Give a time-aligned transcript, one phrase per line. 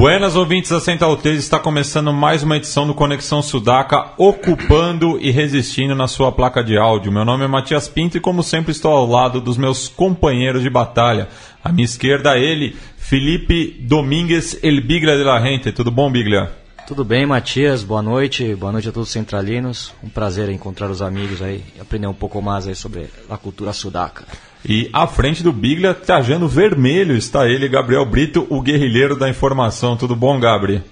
[0.00, 5.30] Buenas ouvintes da Central 3, está começando mais uma edição do Conexão Sudaca, ocupando e
[5.30, 7.12] resistindo na sua placa de áudio.
[7.12, 10.70] Meu nome é Matias Pinto e, como sempre, estou ao lado dos meus companheiros de
[10.70, 11.28] batalha.
[11.62, 15.70] À minha esquerda, ele, Felipe Domingues El de la Gente.
[15.70, 16.50] Tudo bom, Biglia?
[16.86, 17.84] Tudo bem, Matias?
[17.84, 18.54] Boa noite.
[18.54, 19.92] Boa noite a todos os centralinos.
[20.02, 23.74] Um prazer encontrar os amigos aí e aprender um pouco mais aí sobre a cultura
[23.74, 24.24] sudaca.
[24.68, 29.96] E à frente do Biglia, trajando vermelho, está ele, Gabriel Brito, o guerrilheiro da informação.
[29.96, 30.82] Tudo bom, Gabri?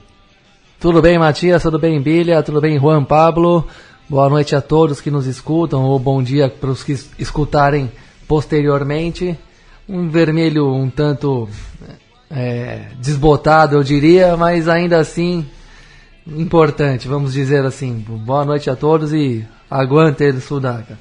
[0.81, 1.63] Tudo bem, Matias?
[1.63, 2.43] Tudo bem, Bíblia?
[2.43, 3.67] Tudo bem, Juan Pablo?
[4.09, 7.91] Boa noite a todos que nos escutam, ou bom dia para os que escutarem
[8.27, 9.37] posteriormente.
[9.87, 11.49] Um vermelho um tanto
[12.31, 15.47] é, desbotado, eu diria, mas ainda assim
[16.27, 18.05] importante, vamos dizer assim.
[18.07, 20.97] Boa noite a todos e aguante ele, Sudaca.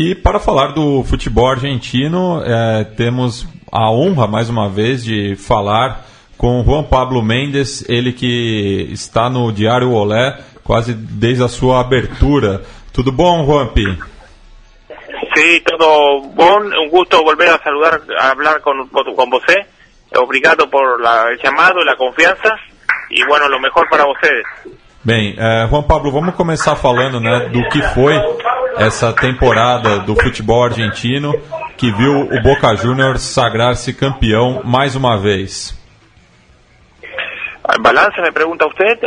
[0.00, 6.06] E para falar do futebol argentino, é, temos a honra, mais uma vez, de falar
[6.36, 12.62] com Juan Pablo Mendes, ele que está no Diário Olé quase desde a sua abertura.
[12.92, 13.98] Tudo bom, Juanpi?
[15.34, 16.60] Sí, todo bom.
[16.60, 19.66] Un gusto volver a saludar, a hablar con, con você.
[20.16, 22.54] Obrigado por la, el llamado, la confianza.
[23.10, 24.46] Y bueno, lo mejor para ustedes.
[25.08, 28.14] Bem, é, Juan Pablo, vamos começar falando né, do que foi
[28.76, 31.32] essa temporada do futebol argentino
[31.78, 35.74] que viu o Boca Juniors sagrar-se campeão mais uma vez.
[37.80, 38.98] ¿Balance me pregunta usted?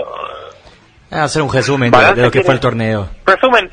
[1.12, 3.08] Eh, hacer un resumen de, de, lo que fue el torneo.
[3.24, 3.70] Resumen,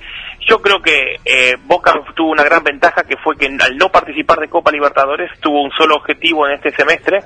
[0.47, 4.39] yo creo que eh, Boca tuvo una gran ventaja que fue que al no participar
[4.41, 7.21] de Copa Libertadores tuvo un solo objetivo en este semestre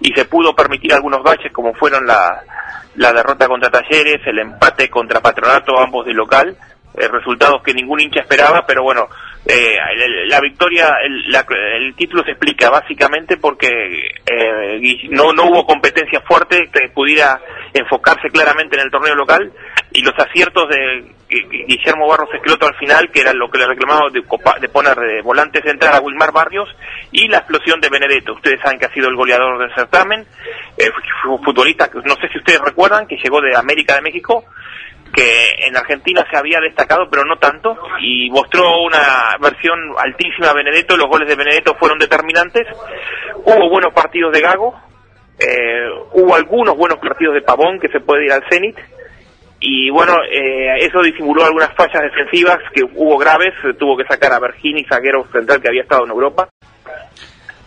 [0.00, 2.44] y se pudo permitir algunos baches como fueron la,
[2.96, 6.56] la derrota contra Talleres, el empate contra Patronato, ambos de local,
[6.94, 9.08] eh, resultados que ningún hincha esperaba, pero bueno,
[9.48, 9.78] eh,
[10.26, 11.46] la victoria, el, la,
[11.76, 17.40] el, título se explica básicamente porque eh, no, no hubo competencia fuerte que pudiera
[17.72, 19.52] enfocarse claramente en el torneo local
[19.92, 24.10] y los aciertos de Guillermo Barros Esqueloto al final, que era lo que le reclamaba
[24.10, 24.20] de,
[24.60, 26.68] de poner de volante central a Wilmar Barrios,
[27.12, 28.34] y la explosión de Benedetto.
[28.34, 30.26] Ustedes saben que ha sido el goleador del certamen,
[30.76, 30.90] eh,
[31.44, 34.44] futbolista, no sé si ustedes recuerdan, que llegó de América de México,
[35.14, 40.54] que en Argentina se había destacado, pero no tanto, y mostró una versión altísima de
[40.54, 42.66] Benedetto, los goles de Benedetto fueron determinantes,
[43.44, 44.74] hubo buenos partidos de Gago,
[45.38, 48.78] eh, hubo algunos buenos partidos de Pavón que se puede ir al Zenit,
[49.60, 54.38] y bueno, eh, eso disimuló algunas fallas defensivas que hubo graves, tuvo que sacar a
[54.38, 56.48] Bergini, zagueiro central que había estado en Europa.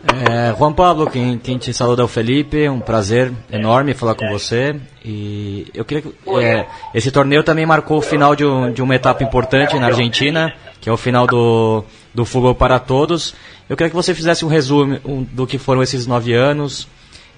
[0.01, 4.29] É, Juan Pablo, quem, quem te saluda é o Felipe, um prazer enorme falar com
[4.29, 4.75] você.
[5.03, 8.95] E eu queria que é, esse torneio também marcou o final de, um, de, uma
[8.95, 11.83] etapa importante na Argentina, que é o final do,
[12.13, 13.35] do Futebol para Todos.
[13.69, 16.87] Eu queria que você fizesse um resumo um, do que foram esses nove anos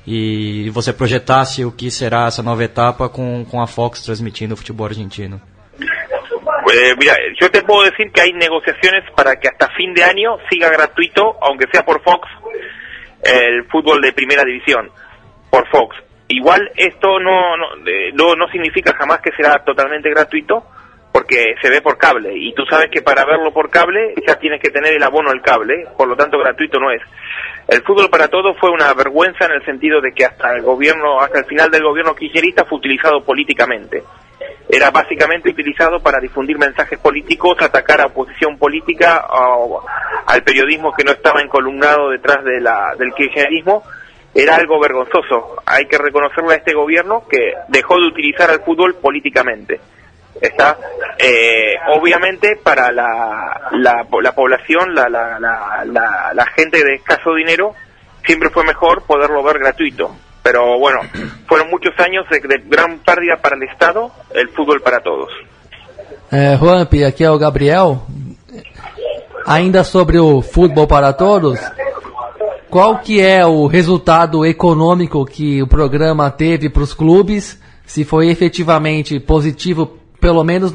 [0.05, 4.57] e você projetasse o que será essa nova etapa com, com a Fox transmitindo o
[4.57, 5.41] futebol argentino.
[6.74, 10.38] Eh, mira, yo te puedo decir que hay negociaciones para que hasta fin de año
[10.50, 12.30] siga gratuito, aunque sea por Fox,
[13.24, 14.90] el fútbol de primera división,
[15.50, 15.98] por Fox.
[16.30, 17.68] Igual esto no, no,
[18.14, 20.64] no, no significa jamás que será totalmente gratuito,
[21.12, 24.62] porque se ve por cable, y tú sabes que para verlo por cable ya tienes
[24.62, 27.02] que tener el abono al cable, por lo tanto gratuito no es.
[27.68, 31.20] El fútbol para todos fue una vergüenza en el sentido de que hasta el gobierno,
[31.20, 34.03] hasta el final del gobierno kirchnerista fue utilizado políticamente
[34.69, 39.84] era básicamente utilizado para difundir mensajes políticos, atacar a oposición política, o
[40.25, 43.84] al periodismo que no estaba encolumnado detrás de la, del kirchnerismo,
[44.34, 45.61] era algo vergonzoso.
[45.66, 49.79] Hay que reconocerle a este gobierno que dejó de utilizar al fútbol políticamente.
[50.40, 50.78] Está,
[51.20, 57.73] eh, obviamente, para la, la, la población, la, la, gente de escaso dinero,
[58.26, 60.99] siempre fue mejor poderlo ver gratuito pero bueno,
[61.47, 65.29] fueron muchos años de, de, gran pérdida para el Estado, el fútbol para todos.
[66.32, 68.03] É, Juanpi, aqui é o Gabriel.
[69.46, 71.59] Ainda sobre o futebol para todos,
[72.70, 77.59] qual que é o resultado econômico que o programa teve para os clubes?
[77.85, 80.73] Se foi efetivamente positivo, pelo menos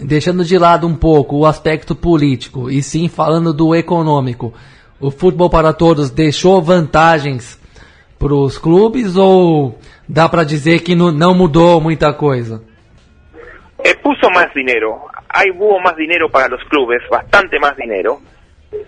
[0.00, 4.54] deixando de lado um pouco o aspecto político e sim falando do econômico.
[5.00, 7.58] O futebol para todos deixou vantagens
[8.18, 9.78] para os clubes ou
[10.08, 12.62] dá para dizer que não, não mudou muita coisa?
[13.84, 18.18] Eh, puso más dinero, hay hubo más dinero para los clubes, bastante más dinero,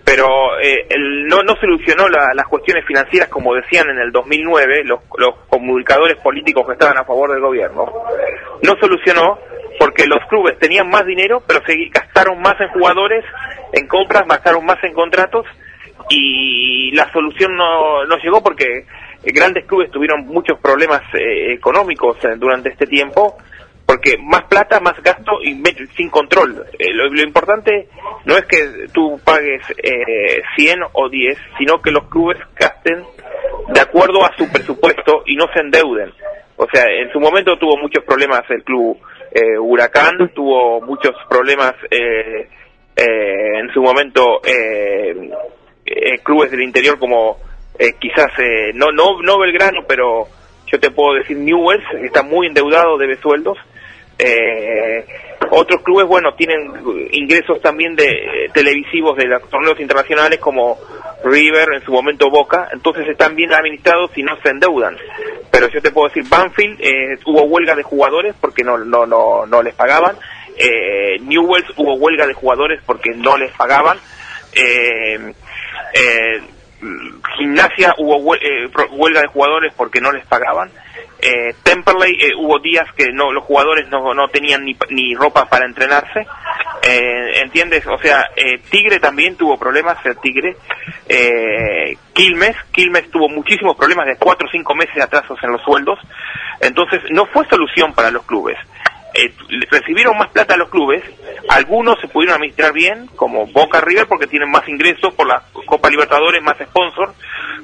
[0.03, 0.27] pero
[0.61, 4.99] eh, el- no, no solucionó la- las cuestiones financieras como decían en el 2009 los,
[5.17, 7.85] los comunicadores políticos que estaban a favor del gobierno.
[8.63, 9.39] No solucionó
[9.79, 13.23] porque los clubes tenían más dinero, pero se gastaron más en jugadores,
[13.71, 15.45] en compras, gastaron más en contratos
[16.09, 18.85] y la solución no, no llegó porque
[19.23, 23.37] eh, grandes clubes tuvieron muchos problemas eh, económicos eh, durante este tiempo
[23.85, 25.61] porque más plata, más gasto y
[25.97, 26.65] sin control.
[26.79, 27.89] Eh, lo, lo importante
[28.23, 33.03] no es que tú pagues eh, 100 o 10, sino que los clubes gasten
[33.67, 36.13] de acuerdo a su presupuesto y no se endeuden.
[36.55, 38.97] O sea, en su momento tuvo muchos problemas el club
[39.61, 41.73] Huracán, tuvo muchos problemas
[42.95, 44.41] en su momento
[46.23, 47.37] clubes del interior como
[47.79, 50.27] eh, quizás eh, no no no Belgrano, pero
[50.67, 53.57] yo te puedo decir Newells está muy endeudado, debe sueldos.
[54.17, 55.05] Eh,
[55.49, 56.71] otros clubes, bueno, tienen
[57.11, 60.77] ingresos también de televisivos de los torneos internacionales como
[61.23, 64.95] River, en su momento Boca, entonces están bien administrados y no se endeudan.
[65.51, 69.45] Pero yo te puedo decir, Banfield eh, hubo huelga de jugadores porque no no no,
[69.45, 70.15] no les pagaban.
[70.57, 73.97] Eh, Newells hubo huelga de jugadores porque no les pagaban.
[74.53, 75.33] Eh,
[75.93, 76.41] eh,
[77.37, 80.69] gimnasia hubo eh, huelga de jugadores porque no les pagaban.
[81.19, 85.45] Eh, Temperley eh, hubo días que no los jugadores no, no tenían ni, ni ropa
[85.45, 86.25] para entrenarse.
[86.81, 87.85] Eh, ¿Entiendes?
[87.87, 90.55] O sea, eh, Tigre también tuvo problemas, Tigre.
[91.07, 95.61] Eh, Quilmes, Quilmes tuvo muchísimos problemas de cuatro o cinco meses de atrasos en los
[95.61, 95.99] sueldos.
[96.59, 98.57] Entonces, no fue solución para los clubes.
[99.13, 99.33] Eh,
[99.69, 101.03] recibieron más plata los clubes,
[101.49, 105.89] algunos se pudieron administrar bien, como Boca River, porque tienen más ingresos por la Copa
[105.89, 107.13] Libertadores, más sponsor,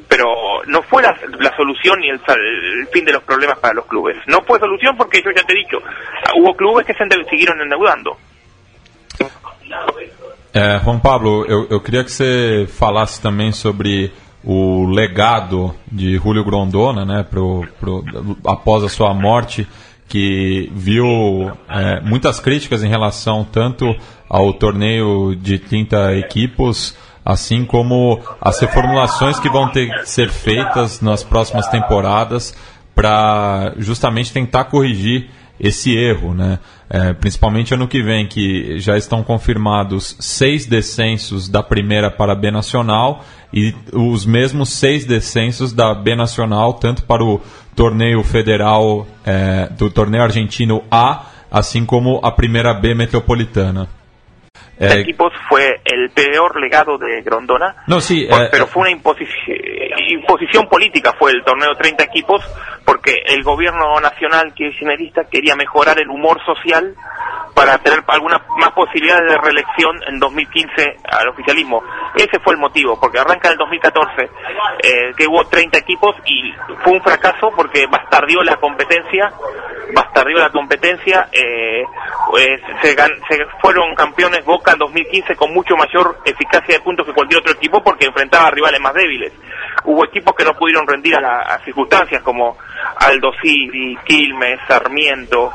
[0.09, 0.27] pero
[0.65, 4.17] no fue la, la solución ni el, el fin de los problemas para los clubes.
[4.27, 5.77] No fue solución porque yo ya te he dicho,
[6.35, 8.17] hubo clubes que se siguieron endeudando.
[10.53, 14.11] É, Juan Pablo, eu, eu queria que você falasse também sobre
[14.43, 18.03] o legado de Julio Grondona, né, pro, pro,
[18.45, 19.67] após a sua morte,
[20.07, 23.85] que viu é, muitas críticas em relação tanto
[24.29, 26.95] ao torneio de 30 equipos,
[27.25, 32.55] assim como as reformulações que vão ter que ser feitas nas próximas temporadas
[32.95, 36.59] para justamente tentar corrigir esse erro, né?
[36.89, 42.35] É, principalmente ano que vem, que já estão confirmados seis descensos da primeira para a
[42.35, 47.41] B Nacional e os mesmos seis descensos da B Nacional, tanto para o
[47.75, 53.87] torneio federal é, do torneio argentino A, assim como a primeira B metropolitana.
[54.79, 57.75] É, equipos fue el peor legado de Grondona.
[57.99, 62.41] sim, Por- é, pero fue una imposici- imposición política fue el torneo 30 equipos
[62.85, 66.95] porque el gobierno nacional kirchnerista quería mejorar el humor social
[67.53, 71.81] para tener alguna más posibilidades de reelección en 2015 al oficialismo.
[72.15, 74.29] Ese fue el motivo, porque arranca en el 2014
[74.83, 76.53] eh, que hubo 30 equipos y
[76.83, 79.33] fue un fracaso porque bastardió la competencia,
[79.95, 81.83] bastardió la competencia, eh,
[82.29, 87.05] pues, se, gan- se fueron campeones Boca en 2015 con mucho mayor eficacia de puntos
[87.05, 89.33] que cualquier otro equipo porque enfrentaba a rivales más débiles.
[89.85, 92.57] Hubo equipos que no pudieron rendir a las circunstancias como
[92.99, 95.51] Aldo Civi, Quilmes, Sarmiento.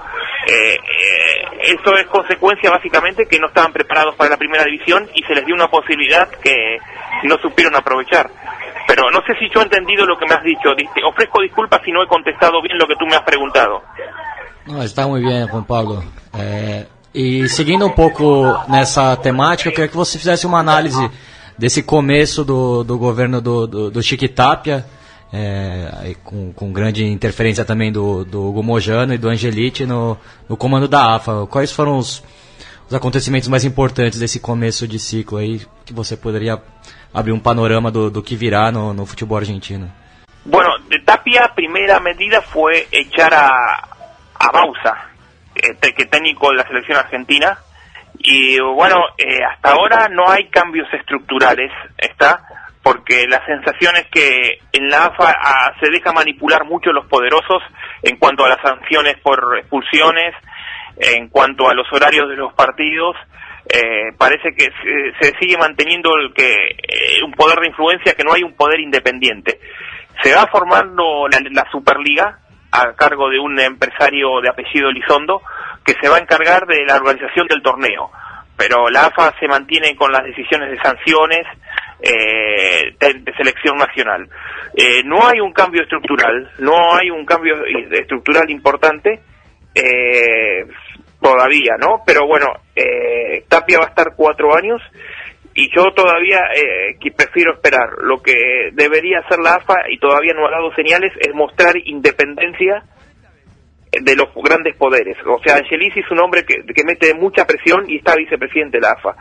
[0.46, 5.22] Eh, eh, eso es consecuencia básicamente que no estaban preparados para la primera división y
[5.22, 6.78] se les dio una posibilidad que
[7.24, 8.30] no supieron aprovechar.
[8.86, 10.74] Pero no sé si yo he entendido lo que me has dicho.
[10.74, 13.82] Te ofrezco disculpas si no he contestado bien lo que tú me has preguntado.
[14.64, 16.04] Não, está muito bem, Juan Pablo.
[16.32, 21.10] É, e seguindo um pouco nessa temática, eu queria que você fizesse uma análise
[21.58, 24.86] desse começo do, do governo do, do, do Chiquitapia,
[25.32, 30.16] é, com, com grande interferência também do, do Hugo Mojano e do Angelite no,
[30.48, 31.46] no comando da AFA.
[31.46, 32.22] Quais foram os,
[32.88, 36.60] os acontecimentos mais importantes desse começo de ciclo aí, que você poderia
[37.12, 39.90] abrir um panorama do, do que virá no, no futebol argentino?
[40.44, 43.88] Bueno, de Tapia, primera medida fue echar a,
[44.34, 44.96] a Bausa,
[45.54, 47.58] que técnico de la selección argentina.
[48.18, 52.40] Y bueno, eh, hasta ahora no hay cambios estructurales, ¿está?
[52.82, 57.62] Porque la sensación es que en la AFA ah, se deja manipular mucho los poderosos
[58.02, 60.34] en cuanto a las sanciones por expulsiones,
[60.98, 63.16] en cuanto a los horarios de los partidos.
[63.68, 68.24] Eh, parece que se, se sigue manteniendo el que eh, un poder de influencia, que
[68.24, 69.58] no hay un poder independiente.
[70.22, 72.41] Se va formando la, la Superliga
[72.72, 75.42] a cargo de un empresario de apellido Elizondo
[75.84, 78.10] que se va a encargar de la organización del torneo.
[78.56, 81.46] Pero la AFA se mantiene con las decisiones de sanciones,
[82.00, 84.28] eh, de, selección nacional.
[84.76, 89.20] Eh, no hay un cambio estructural, no hay un cambio estructural importante
[89.74, 90.66] eh,
[91.20, 92.02] todavía, ¿no?
[92.04, 94.82] Pero bueno, eh, Tapia va a estar cuatro años
[95.54, 97.90] y yo todavía eh, prefiero esperar.
[98.02, 102.82] Lo que debería hacer la AFA y todavía no ha dado señales es mostrar independencia
[103.90, 105.16] de los grandes poderes.
[105.26, 108.82] O sea, Angelici es un hombre que, que mete mucha presión y está vicepresidente de
[108.82, 109.14] la AFA.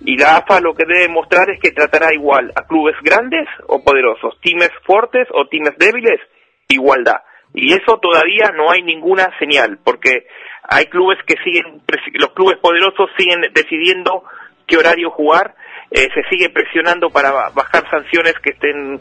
[0.00, 3.84] Y la AFA lo que debe mostrar es que tratará igual a clubes grandes o
[3.84, 6.20] poderosos, times fuertes o times débiles,
[6.68, 7.20] igualdad.
[7.52, 10.26] Y eso todavía no hay ninguna señal, porque
[10.68, 11.82] hay clubes que siguen,
[12.14, 14.24] los clubes poderosos siguen decidiendo
[14.66, 15.54] qué horario jugar,
[15.94, 19.00] eh, se sigue presionando para bajar sanciones que estén,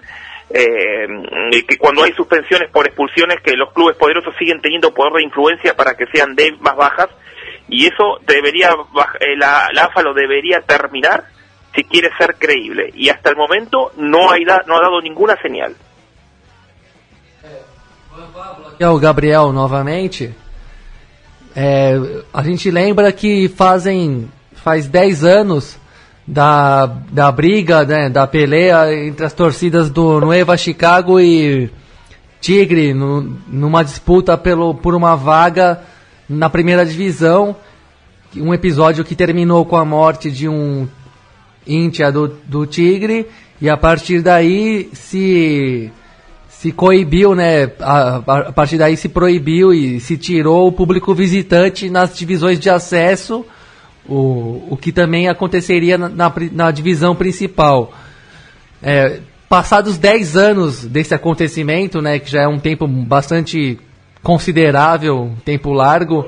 [0.51, 5.23] eh, que cuando hay suspensiones por expulsiones, que los clubes poderosos siguen teniendo poder de
[5.23, 7.07] influencia para que sean de más bajas,
[7.67, 8.75] y eso debería
[9.19, 11.23] eh, la, AFA lo debería terminar
[11.73, 15.75] si quiere ser creíble y hasta el momento no ha dado ninguna señal.
[18.79, 20.31] O Gabriel novamente.
[22.31, 24.29] A gente lembra que fazem
[24.63, 25.79] faz 10 anos
[26.25, 31.69] da, da briga, né, da peleia entre as torcidas do Nueva Chicago e
[32.39, 35.81] Tigre no, numa disputa pelo, por uma vaga
[36.27, 37.55] na primeira divisão,
[38.35, 40.87] um episódio que terminou com a morte de um
[41.67, 43.27] íntia do, do Tigre,
[43.61, 45.91] e a partir daí se
[46.49, 47.69] se coibiu, né?
[47.79, 52.69] A, a, partir daí se proibiu e se tirou o público visitante nas divisões de
[52.69, 53.45] acesso,
[54.07, 57.93] o, o que também aconteceria na, na, na divisão principal.
[58.81, 63.79] É, passados 10 anos desse acontecimento, né, que já é um tempo bastante
[64.21, 66.25] considerável, tempo largo.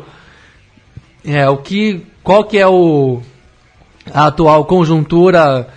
[1.24, 3.22] É, o que, qual que é o,
[4.13, 5.67] a atual conjuntura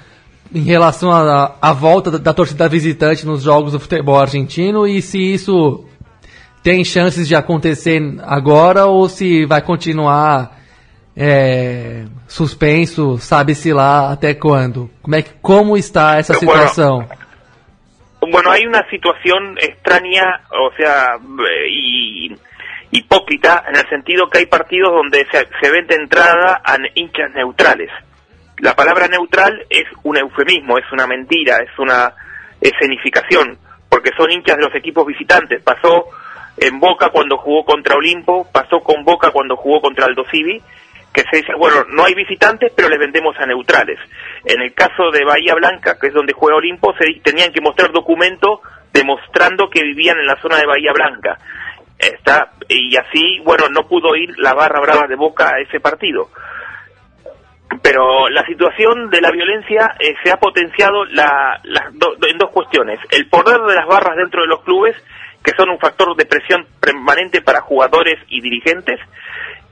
[0.54, 5.18] em relação à volta da, da, torcida visitante nos jogos do futebol argentino e se
[5.18, 5.84] isso
[6.62, 10.57] tem chances de acontecer agora ou se vai continuar
[11.20, 14.88] é, suspenso, sabe-se lá até quando?
[15.02, 17.08] Como, é que, como está essa situação?
[18.20, 21.18] Bueno, hay una situación extraña, o sea,
[21.68, 22.36] y
[22.92, 27.90] hipócrita en el sentido que hay partidos donde se, se vende entrada a hinchas neutrales.
[28.58, 32.12] La palabra neutral es un eufemismo, es una mentira, es una
[32.60, 33.58] escenificación,
[33.88, 35.62] porque son hinchas de los equipos visitantes.
[35.62, 36.06] Pasó
[36.56, 40.60] en Boca cuando jugó contra Olimpo, pasó con Boca cuando jugó contra Aldo Civi,
[41.18, 43.98] que se dice, bueno, no hay visitantes, pero les vendemos a neutrales.
[44.44, 47.90] En el caso de Bahía Blanca, que es donde juega Olimpo, se tenían que mostrar
[47.90, 48.60] documentos
[48.92, 51.36] demostrando que vivían en la zona de Bahía Blanca.
[51.98, 56.28] Está, y así, bueno, no pudo ir la barra brava de Boca a ese partido.
[57.82, 63.00] Pero la situación de la violencia eh, se ha potenciado la, en dos cuestiones.
[63.10, 64.94] El poder de las barras dentro de los clubes,
[65.42, 69.00] que son un factor de presión permanente para jugadores y dirigentes,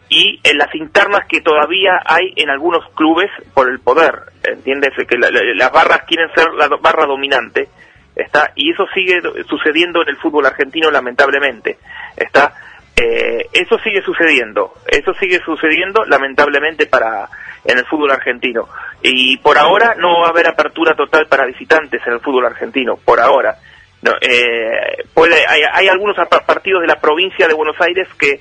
[0.08, 4.14] y en las internas que todavía hay en algunos clubes por el poder.
[4.42, 4.92] ¿Entiendes?
[5.08, 7.68] Que las barras quieren ser la barra dominante.
[8.14, 11.78] Está, y eso sigue sucediendo en el fútbol argentino lamentablemente.
[12.16, 12.54] Está,
[12.96, 17.28] eh, eso sigue sucediendo, eso sigue sucediendo lamentablemente para
[17.62, 18.68] en el fútbol argentino.
[19.02, 22.96] Y por ahora no va a haber apertura total para visitantes en el fútbol argentino,
[23.04, 23.56] por ahora.
[24.00, 28.40] No, eh, puede, hay, hay algunos partidos de la provincia de Buenos Aires que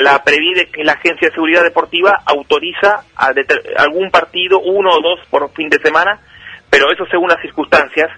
[0.00, 3.32] la previde que la Agencia de Seguridad Deportiva autoriza a
[3.78, 6.20] algún partido, uno o dos por fin de semana,
[6.70, 8.10] pero eso según las circunstancias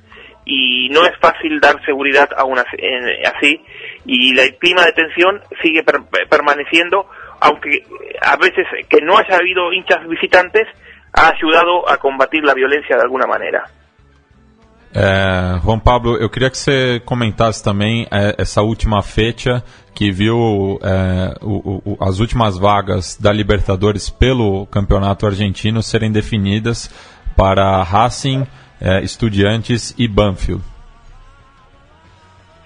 [0.44, 2.76] y no es fácil dar seguridad aún así,
[3.24, 3.60] así
[4.04, 5.84] y el clima de tensión sigue
[6.30, 7.06] permaneciendo,
[7.40, 7.82] aunque
[8.22, 10.68] a veces que no haya habido hinchas visitantes
[11.12, 13.64] ha ayudado a combatir la violencia de alguna manera.
[14.94, 19.62] É, Juan Pablo, eu queria que você comentasse também é, essa última fecha
[19.96, 26.90] que viu é, o, o, as últimas vagas da Libertadores pelo campeonato argentino serem definidas
[27.34, 28.46] para Racing,
[28.78, 30.62] é, Estudiantes e Banfield.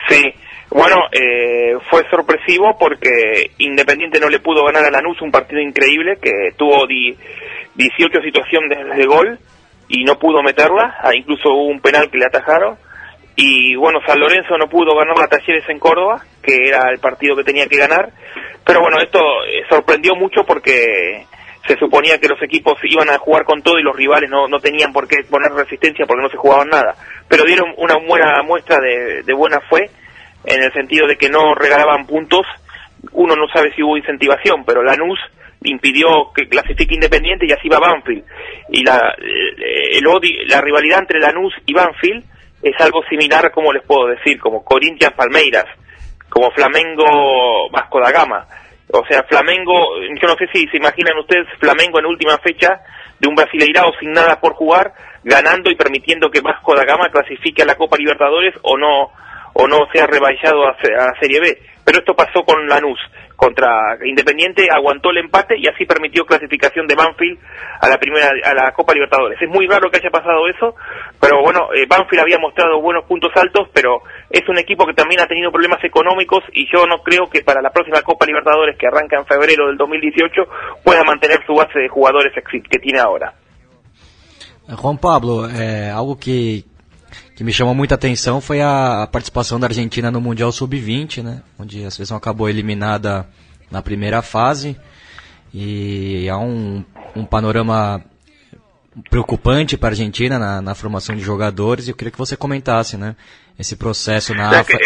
[0.09, 0.35] Sí,
[0.71, 6.19] bueno, eh, fue sorpresivo porque Independiente no le pudo ganar a Lanús un partido increíble
[6.21, 9.39] que tuvo 18 situaciones de gol
[9.87, 12.77] y no pudo meterla, ah, incluso hubo un penal que le atajaron.
[13.43, 17.35] Y bueno, San Lorenzo no pudo ganar la Talleres en Córdoba, que era el partido
[17.35, 18.11] que tenía que ganar.
[18.67, 21.25] Pero bueno, esto eh, sorprendió mucho porque
[21.67, 24.59] se suponía que los equipos iban a jugar con todo y los rivales no, no
[24.59, 26.95] tenían por qué poner resistencia porque no se jugaban nada.
[27.29, 29.89] Pero dieron una buena muestra de, de buena fe
[30.45, 32.45] en el sentido de que no regalaban puntos.
[33.13, 35.19] Uno no sabe si hubo incentivación, pero Lanús
[35.63, 38.23] impidió que clasifique Independiente y así va Banfield.
[38.69, 42.25] Y la, eh, el odio, la rivalidad entre Lanús y Banfield
[42.63, 45.65] es algo similar, como les puedo decir, como Corinthians Palmeiras,
[46.29, 48.47] como Flamengo Vasco da Gama.
[48.93, 49.73] O sea, Flamengo,
[50.21, 52.81] yo no sé si se imaginan ustedes Flamengo en última fecha
[53.19, 57.63] de un Brasileirao sin nada por jugar, ganando y permitiendo que Vasco da Gama clasifique
[57.63, 59.13] a la Copa Libertadores o no
[59.55, 61.59] o no sea rebaixado a, a Serie B.
[61.85, 63.01] Pero esto pasó con Lanús
[63.41, 67.39] contra Independiente, aguantó el empate y así permitió clasificación de Banfield
[67.81, 69.41] a la primera a la Copa Libertadores.
[69.41, 70.75] Es muy raro que haya pasado eso,
[71.19, 75.23] pero bueno, eh, Banfield había mostrado buenos puntos altos, pero es un equipo que también
[75.23, 78.87] ha tenido problemas económicos y yo no creo que para la próxima Copa Libertadores que
[78.87, 83.33] arranca en febrero del 2018 pueda mantener su base de jugadores que tiene ahora.
[84.77, 86.65] Juan Pablo, é, algo que,
[87.41, 91.41] que me chamou muita atenção foi a, a participação da Argentina no Mundial Sub-20, né?
[91.59, 93.27] Onde a seleção acabou eliminada
[93.71, 94.79] na primeira fase.
[95.55, 96.85] E há um,
[97.17, 98.05] um panorama
[99.09, 101.89] preocupante para a Argentina na, na, formação de jogadores.
[101.89, 103.17] E eu queria que você comentasse, né?
[103.59, 104.77] Esse processo na AFA.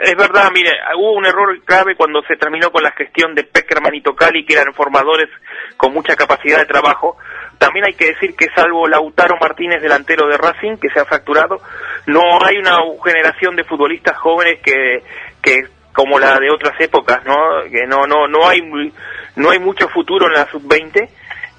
[0.00, 3.94] Es verdad, mire, hubo un error grave cuando se terminó con la gestión de Peckerman
[3.94, 5.28] y Tocali, que eran formadores
[5.76, 7.16] con mucha capacidad de trabajo,
[7.58, 11.60] También hay que decir que salvo Lautaro Martínez, delantero de Racing, que se ha fracturado,
[12.06, 15.02] no hay una generación de futbolistas jóvenes que,
[15.42, 17.34] que como la de otras épocas, ¿no?
[17.70, 18.60] Que no, no, no hay,
[19.36, 21.08] no hay mucho futuro en la sub-20.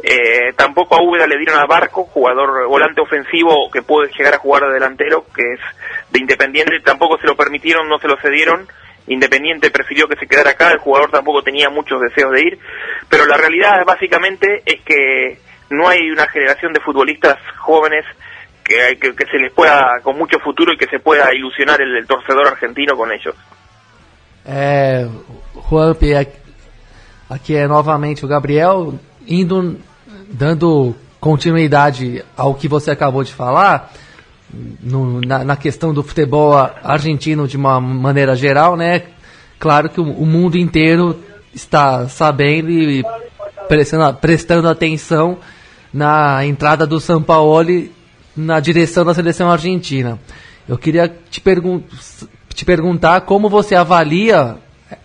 [0.03, 4.37] Eh, tampoco a Úbeda le dieron a Barco, jugador volante ofensivo que puede llegar a
[4.37, 5.59] jugar de delantero, que es
[6.11, 8.67] de Independiente, tampoco se lo permitieron, no se lo cedieron.
[9.07, 12.59] Independiente prefirió que se quedara acá, el jugador tampoco tenía muchos deseos de ir,
[13.09, 18.05] pero la realidad básicamente es que no hay una generación de futbolistas jóvenes
[18.63, 21.95] que, que, que, se les pueda, con mucho futuro y que se pueda ilusionar el,
[21.95, 23.35] el torcedor argentino con ellos.
[24.45, 25.05] É,
[27.29, 28.97] aqui é novamente o Gabriel,
[29.27, 29.77] indo,
[30.29, 33.91] dando continuidade ao que você acabou de falar,
[34.81, 39.03] no, na, na, questão do futebol argentino de uma maneira geral, né?
[39.59, 41.21] Claro que o, o mundo inteiro
[41.53, 43.03] está sabendo e
[43.67, 45.37] prestando, prestando atenção
[45.93, 47.91] na entrada do Sampaoli
[48.35, 50.19] na direção da seleção argentina.
[50.67, 51.81] Eu queria te, pergun
[52.53, 54.57] te perguntar como você avalia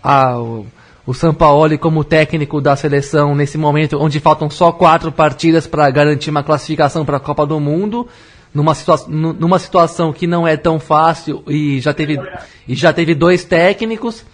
[0.03, 0.67] a, o,
[1.07, 6.31] o Sampaoli como técnico da seleção nesse momento onde faltam só quatro partidas para garantir
[6.31, 8.07] uma classificação para a Copa do Mundo,
[8.53, 12.19] numa, situa numa situação que não é tão fácil e já teve,
[12.69, 14.25] e já teve dois técnicos.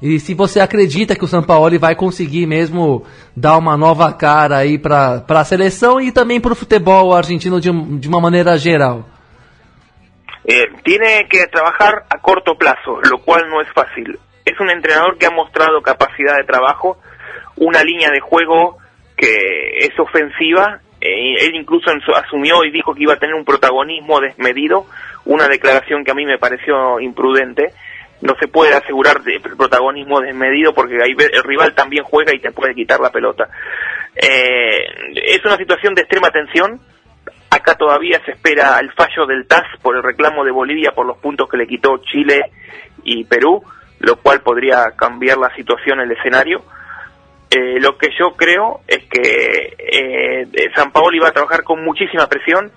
[0.00, 3.04] E se você acredita que o Sampaoli vai conseguir mesmo
[3.36, 7.70] dar uma nova cara aí para a seleção e também para o futebol argentino de,
[7.98, 9.04] de uma maneira geral.
[10.46, 14.18] Eh, tiene que trabajar a corto plazo, lo cual no es fácil.
[14.44, 16.96] Es un entrenador que ha mostrado capacidad de trabajo,
[17.56, 18.78] una línea de juego
[19.16, 20.80] que es ofensiva.
[21.00, 24.86] Eh, él incluso asumió y dijo que iba a tener un protagonismo desmedido,
[25.24, 27.72] una declaración que a mí me pareció imprudente
[28.20, 32.50] no se puede asegurar el protagonismo desmedido porque ahí el rival también juega y te
[32.50, 33.48] puede quitar la pelota.
[34.14, 36.80] Eh, es una situación de extrema tensión.
[37.50, 41.18] Acá todavía se espera el fallo del TAS por el reclamo de Bolivia por los
[41.18, 42.50] puntos que le quitó Chile
[43.04, 43.62] y Perú,
[44.00, 46.64] lo cual podría cambiar la situación, el escenario.
[47.50, 52.26] Eh, lo que yo creo es que eh, San Paolo iba a trabajar con muchísima
[52.28, 52.70] presión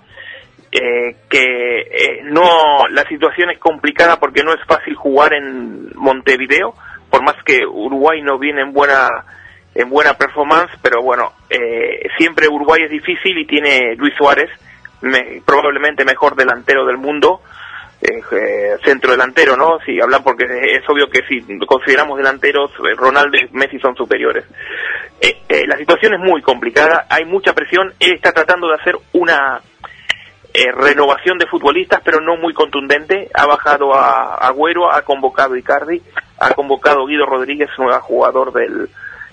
[0.74, 6.74] eh, que eh, no la situación es complicada porque no es fácil jugar en Montevideo
[7.10, 9.06] por más que Uruguay no viene en buena
[9.74, 14.48] en buena performance pero bueno eh, siempre Uruguay es difícil y tiene Luis Suárez
[15.02, 17.42] me, probablemente mejor delantero del mundo
[18.00, 23.46] eh, centro delantero no si hablan porque es obvio que si consideramos delanteros Ronaldo y
[23.54, 24.44] Messi son superiores.
[25.68, 29.60] La situación es muy complicada hay mucha presión él está tratando de hacer una
[30.54, 33.30] eh, renovación de futbolistas, pero no muy contundente.
[33.34, 36.02] Ha bajado a Agüero, ha convocado a Icardi,
[36.38, 38.88] ha convocado Guido Rodríguez, nuevo jugador del,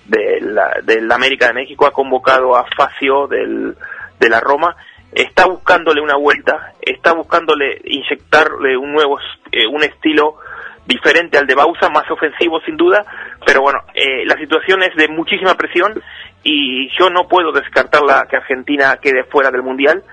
[0.06, 3.76] del, América de México, ha convocado a Facio del,
[4.20, 4.76] de la Roma.
[5.12, 9.20] Está buscándole una vuelta, está buscándole inyectarle un nuevo,
[9.52, 10.38] eh, un estilo
[10.86, 13.06] diferente al de Bausa, más ofensivo sin duda,
[13.46, 16.02] pero bueno, eh, la situación es de muchísima presión
[16.44, 20.04] y yo no puedo descartar la, que Argentina quede fuera del Mundial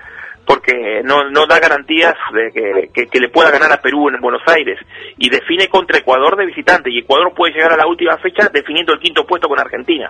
[0.47, 4.79] porque no, da garantías de que, le pueda ganar a Perú en Buenos Aires
[5.17, 8.93] y define contra Ecuador de visitante y Ecuador puede llegar a la última fecha definiendo
[8.93, 10.09] el quinto puesto con Argentina.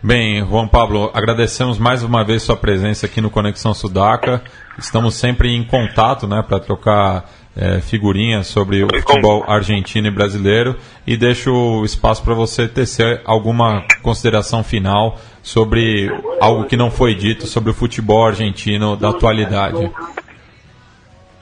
[0.00, 4.42] Bem, Juan Pablo, agradecemos mais uma vez sua presença aqui no Conexão Sudaca.
[4.78, 7.24] Estamos sempre em contato, para trocar
[7.56, 13.20] é, figurinhas sobre o futebol argentino e brasileiro e deixo o espaço para você tecer
[13.24, 19.90] alguma consideração final sobre algo que não foi dito sobre o futebol argentino da atualidade.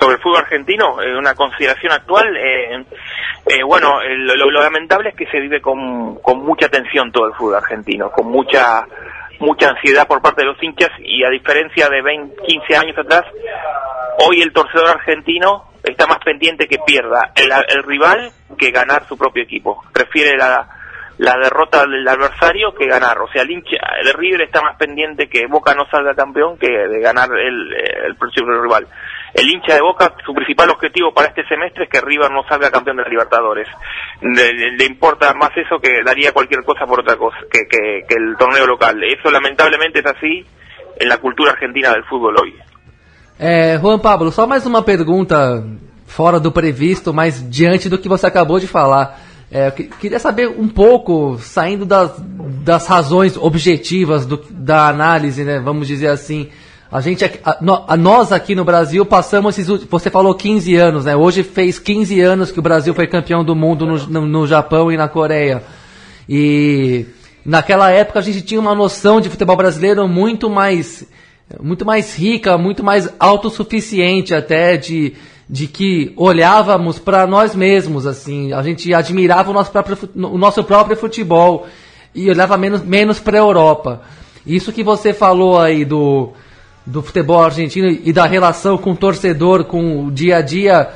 [0.00, 2.84] sobre el fútbol argentino, eh, una consideración actual, eh,
[3.46, 7.12] eh, bueno, eh, lo, lo- lo lamentable es que se vive con, con mucha tensión
[7.12, 8.84] todo el fútbol argentino, con mucha
[9.38, 13.22] mucha ansiedad por parte de los hinchas y a diferencia de 20, 15 años atrás,
[14.28, 19.16] hoy el torcedor argentino está más pendiente que pierda el, el rival que ganar su
[19.16, 19.82] propio equipo.
[19.92, 20.68] Prefiere la,
[21.18, 23.18] la derrota del adversario que ganar.
[23.20, 26.68] O sea, el hincha, el River está más pendiente que Boca no salga campeón que
[26.68, 27.72] de ganar el,
[28.06, 28.86] el próximo rival.
[29.34, 32.70] El hincha de Boca, su principal objetivo para este semestre es que River no salga
[32.70, 33.68] campeón de la Libertadores.
[34.20, 38.66] Le, importa más eso que daría cualquier cosa por otra cosa, que, que el torneo
[38.66, 39.02] local.
[39.04, 40.44] Eso lamentablemente es así
[40.98, 42.54] en la cultura argentina del fútbol hoy.
[43.44, 45.66] É, Juan Pablo, só mais uma pergunta
[46.06, 49.20] fora do previsto, mas diante do que você acabou de falar.
[49.50, 52.12] É, queria saber um pouco, saindo das,
[52.64, 56.50] das razões objetivas do- da análise, né, vamos dizer assim.
[56.90, 61.16] A gente, a, a nós aqui no Brasil passamos esses você falou 15 anos, né?
[61.16, 64.92] Hoje fez 15 anos que o Brasil foi campeão do mundo no, no- no Japão
[64.92, 65.64] e na Coreia.
[66.28, 67.06] E
[67.44, 71.04] naquela época a gente tinha uma noção de futebol brasileiro muito mais
[71.60, 75.14] muito mais rica, muito mais autossuficiente até de,
[75.48, 80.62] de que olhávamos para nós mesmos assim, a gente admirava o nosso próprio o nosso
[80.64, 81.66] próprio futebol
[82.14, 84.02] e olhava menos menos para a Europa.
[84.46, 86.30] Isso que você falou aí do
[86.84, 90.88] do futebol argentino e da relação com o torcedor, com o dia a dia,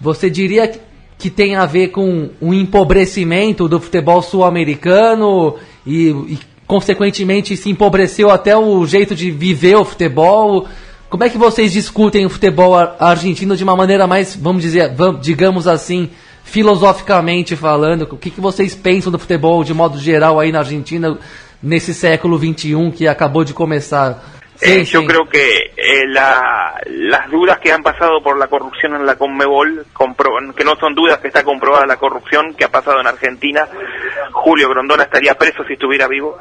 [0.00, 5.54] você diria que- tem a ver com um empobrecimento do futebol sul-americano
[5.86, 6.38] e, e,
[6.68, 10.68] consequentemente, se empobreceu até o jeito de viver o futebol?
[11.08, 14.92] Como é que vocês discutem o futebol ar- argentino de uma maneira mais, vamos dizer,
[15.22, 16.10] digamos assim,
[16.44, 18.02] filosoficamente falando?
[18.02, 21.18] O que, que vocês pensam do futebol de modo geral aí na Argentina
[21.62, 24.37] nesse século XXI que acabou de começar?
[24.60, 29.06] Eh, yo creo que eh, la- las dudas que han pasado por la corrupción en
[29.06, 33.00] la Conmebol, compro- que no son dudas que está comprobada la corrupción que ha pasado
[33.00, 33.68] en Argentina,
[34.32, 36.36] Julio Grondona estaría preso si estuviera vivo.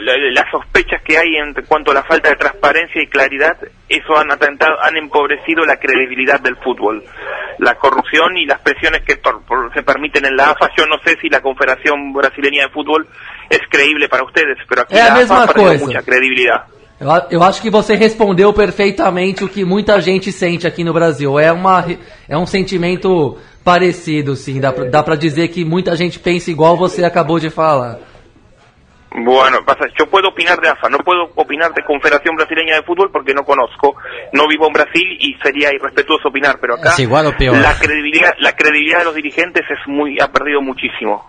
[0.00, 3.58] La- las sospechas que hay en cuanto a la falta de transparencia y claridad,
[3.90, 7.02] eso han atentado, han empobrecido la credibilidad del fútbol.
[7.58, 10.96] La corrupción y las presiones que por- por- se permiten en la AFA, yo no
[11.04, 13.06] sé si la Confederación Brasileña de Fútbol
[13.50, 15.84] es creíble para ustedes, pero aquí Es la la misma AFA ha perdido cosa.
[15.86, 16.64] mucha credibilidad.
[17.00, 20.92] Eu, a- eu acho que você respondeu perfeitamente o que muita gente sente aqui no
[20.92, 21.38] Brasil.
[21.38, 21.84] É, uma,
[22.28, 24.60] é um sentimento parecido, sim.
[24.60, 27.98] Dá pra, dá pra dizer que muita gente pensa igual você acabou de falar.
[29.12, 33.10] Bueno, pasa, yo puedo opinar de AFA, no puedo opinar de Confederación Brasileña de Fútbol
[33.12, 33.96] porque no conozco,
[34.32, 37.56] no vivo en Brasil y sería irrespetuoso opinar, pero acá Es igual o peor.
[37.56, 41.28] la credibilidad, la credibilidad de los dirigentes es muy, ha perdido muchísimo.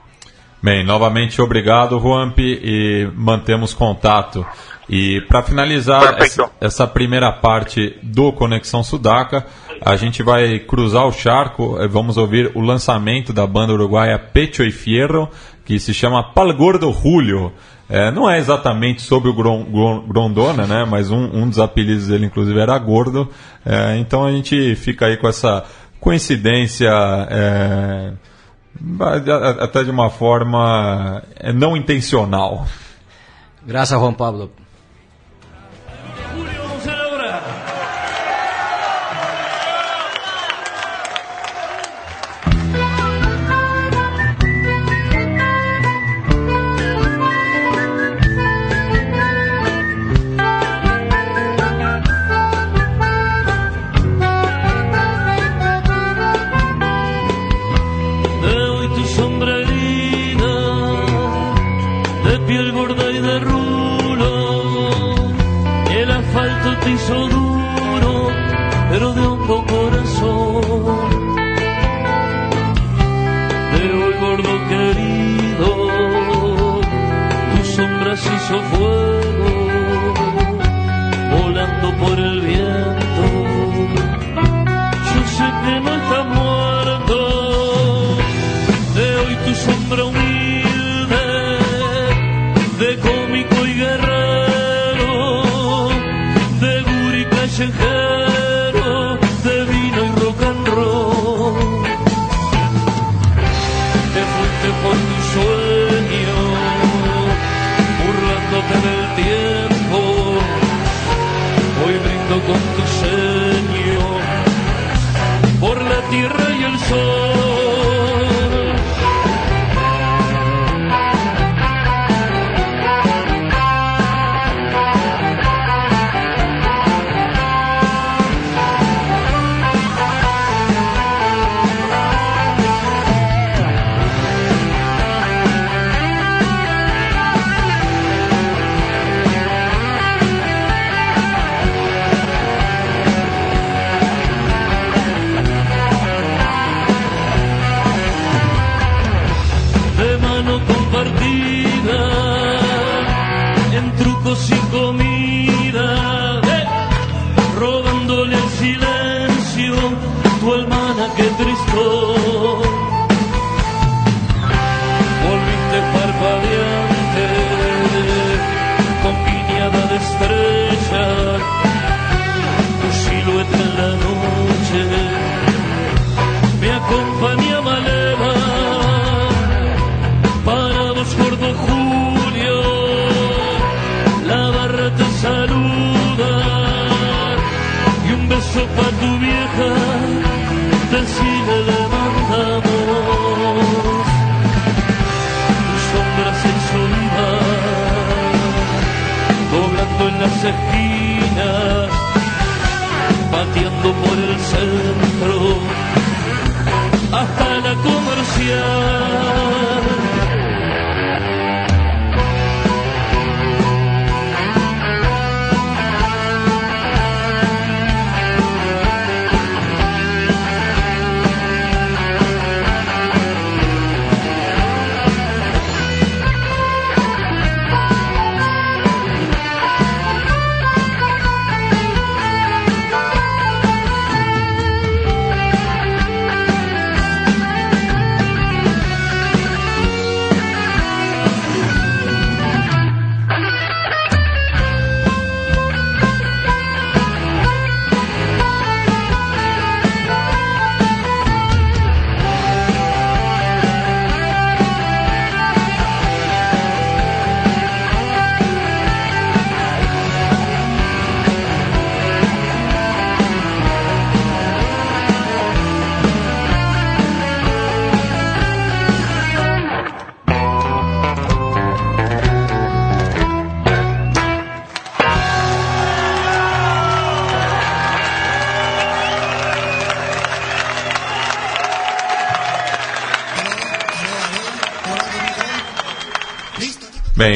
[0.62, 4.46] Bem, novamente obrigado, Juanp, e mantemos contato.
[4.88, 9.44] E para finalizar essa, essa primeira parte do Conexão Sudaca,
[9.84, 14.64] a gente vai cruzar o charco, eh, vamos ouvir o lançamento da banda uruguaia Pecho
[14.64, 15.32] e Fierro,
[15.66, 17.52] que se chama Palgordo Julio.
[17.90, 20.86] Eh, não é exatamente sobre o Gron- Gron- Grondona, né?
[20.90, 23.30] Mas um, um dos apelidos dele, inclusive, era Gordo.
[23.66, 25.64] Eh, então a gente fica aí com essa
[26.00, 26.90] coincidência.
[27.30, 28.14] eh,
[29.60, 32.66] até de uma forma eh, não intencional.
[33.66, 34.52] Gracias, Juan Pablo.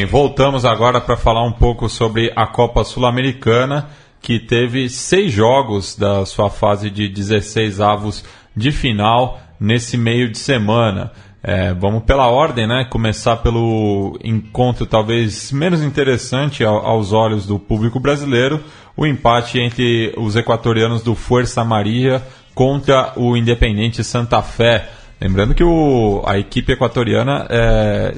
[0.06, 3.90] Voltamos agora para falar um pouco sobre a Copa Sul-Americana,
[4.22, 8.24] que teve seis jogos da sua fase de 16 avos
[8.56, 11.12] de final nesse meio de semana.
[11.44, 12.86] É, vamos pela ordem, né?
[12.90, 18.64] Começar pelo encontro talvez menos interessante aos olhos do público brasileiro,
[18.98, 24.90] o empate entre os equatorianos do Força Maria contra o Independente Santa Fé.
[25.22, 28.16] Lembrando que o, a equipe equatoriana é,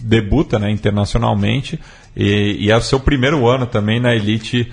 [0.00, 1.78] debuta né, internacionalmente
[2.16, 4.72] e, e, é o seu primeiro ano também na elite,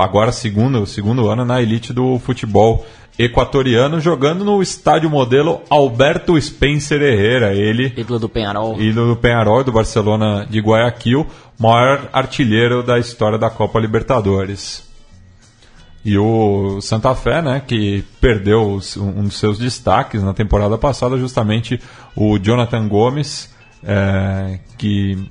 [0.00, 2.86] agora segundo, segundo ano na elite do futebol
[3.18, 7.92] equatoriano, jogando no estádio modelo Alberto Spencer Herrera, ele...
[7.96, 8.80] Ídolo do Penharol.
[8.80, 11.26] Ídolo do Penharol do Barcelona de Guayaquil,
[11.58, 14.88] maior artilheiro da história da Copa Libertadores.
[16.04, 21.80] E o Santa Fé, né, que perdeu um dos seus destaques na temporada passada, justamente
[22.14, 23.53] o Jonathan Gomes,
[23.86, 25.30] é, que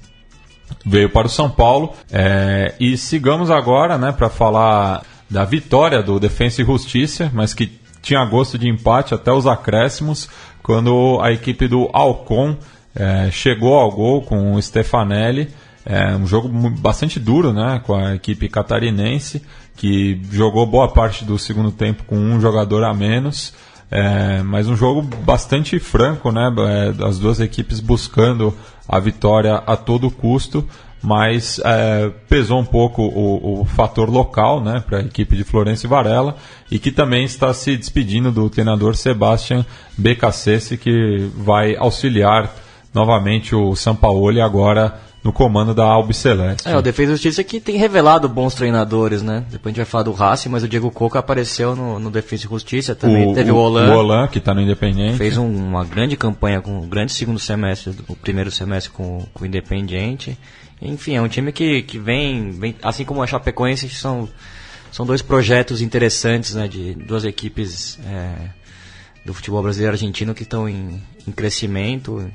[0.85, 1.93] veio para o São Paulo.
[2.11, 7.71] É, e sigamos agora né, para falar da vitória do Defensa e Justiça, mas que
[8.01, 10.29] tinha gosto de empate até os acréscimos,
[10.61, 12.57] quando a equipe do Alcon
[12.95, 15.49] é, chegou ao gol com o Stefanelli.
[15.85, 19.43] É um jogo bastante duro né, com a equipe catarinense,
[19.75, 23.53] que jogou boa parte do segundo tempo com um jogador a menos.
[23.95, 26.51] É, mas um jogo bastante franco, né?
[26.57, 28.51] É, as duas equipes buscando
[28.89, 30.67] a vitória a todo custo,
[30.99, 35.87] mas é, pesou um pouco o, o fator local né, para a equipe de Florencio
[35.87, 36.37] Varela
[36.71, 39.63] e que também está se despedindo do treinador Sebastian
[39.95, 42.51] Becassese, que vai auxiliar
[42.95, 46.67] novamente o Sampaoli agora no comando da Albiceleste.
[46.67, 49.45] É, o Defesa e Justiça que tem revelado bons treinadores, né?
[49.49, 52.45] Depois a gente vai falar do Racing, mas o Diego Coca apareceu no, no Defesa
[52.45, 53.89] e Justiça, também o, teve o, Olan.
[53.93, 55.17] O Olan, que está no Independente.
[55.17, 59.43] Fez um, uma grande campanha, com um grande segundo semestre, o primeiro semestre com, com
[59.43, 60.37] o Independiente.
[60.81, 64.27] Enfim, é um time que, que vem, vem, assim como a Chapecoense, são,
[64.91, 66.67] são dois projetos interessantes, né?
[66.67, 68.49] De duas equipes é,
[69.25, 72.29] do futebol brasileiro e argentino que estão em, em crescimento,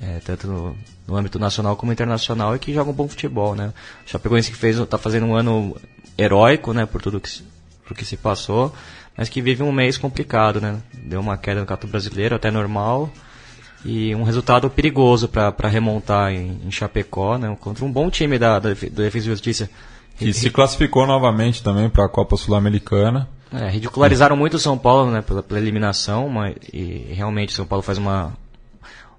[0.00, 3.72] é, tanto no, no âmbito nacional como internacional e que joga um bom futebol, né?
[4.06, 5.76] O Chapecoense que fez, tá fazendo um ano
[6.16, 7.30] heróico, né, por tudo que,
[7.86, 8.72] por que se passou,
[9.16, 10.78] mas que vive um mês complicado, né?
[10.94, 13.10] Deu uma queda no cato brasileiro, até normal,
[13.84, 17.56] e um resultado perigoso para remontar em, em, Chapecó, né?
[17.60, 19.70] Contra um bom time da, da, do Defesa e Justiça.
[20.20, 23.28] E se classificou novamente também para a Copa Sul-Americana.
[23.52, 27.66] É, ridicularizaram muito o São Paulo né, pela, pela eliminação, mas e realmente o São
[27.66, 28.32] Paulo faz uma,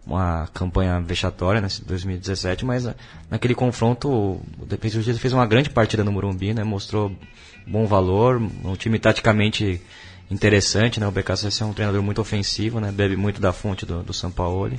[0.05, 2.95] uma campanha vexatória nesse né, 2017, mas né,
[3.29, 6.63] naquele confronto o Defesa Justiça fez uma grande partida no Morumbi, né?
[6.63, 7.11] Mostrou
[7.65, 9.81] bom valor, um time taticamente
[10.29, 11.07] interessante, né?
[11.07, 12.91] O BKC é um treinador muito ofensivo, né?
[12.91, 14.77] Bebe muito da fonte do, do Sampaoli.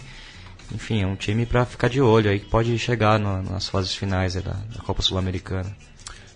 [0.75, 4.35] Enfim, é um time para ficar de olho aí que pode chegar nas fases finais
[4.35, 5.75] da, da, Copa Sul-Americana.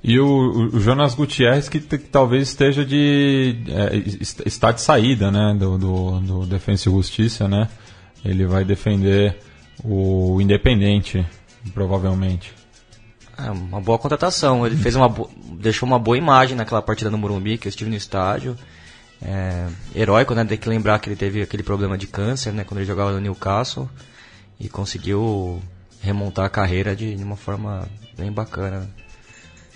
[0.04, 3.96] E o, o, Jonas Gutierrez que, que talvez esteja de é,
[4.46, 5.56] está de saída, né?
[5.58, 7.68] Do, do, do Defensa e Justiça, né?
[8.28, 9.38] Ele vai defender
[9.82, 11.24] o Independente,
[11.72, 12.52] provavelmente.
[13.38, 14.66] É uma boa contratação.
[14.66, 15.08] Ele fez uma
[15.52, 18.56] deixou uma boa imagem naquela partida no Morumbi que eu estive no estádio.
[19.22, 20.44] É, heróico, né?
[20.44, 22.64] Tem que lembrar que ele teve aquele problema de câncer, né?
[22.64, 23.88] Quando ele jogava no Newcastle
[24.60, 25.62] e conseguiu
[26.00, 28.88] remontar a carreira de, de uma forma bem bacana.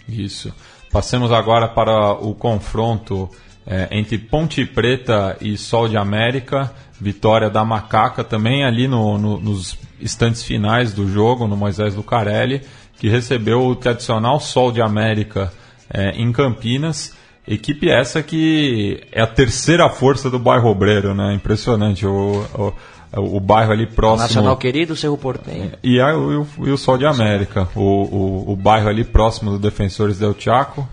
[0.07, 0.53] Isso.
[0.91, 3.31] Passemos agora para o confronto
[3.67, 9.41] é, entre Ponte Preta e Sol de América, vitória da Macaca também ali no, no,
[9.41, 12.63] nos instantes finais do jogo, no Moisés Lucarelli,
[12.99, 15.53] que recebeu o tradicional Sol de América
[15.93, 17.13] é, em Campinas.
[17.47, 21.35] Equipe essa que é a terceira força do bairro Obreiro, né?
[21.35, 22.07] Impressionante.
[22.07, 24.23] O, o, o bairro ali próximo.
[24.23, 25.73] Nacional Querido, Cerro Portenho.
[25.83, 27.69] E, a, o, e o Sol de América.
[27.75, 30.89] O, o, o bairro ali próximo do Defensores del Chaco,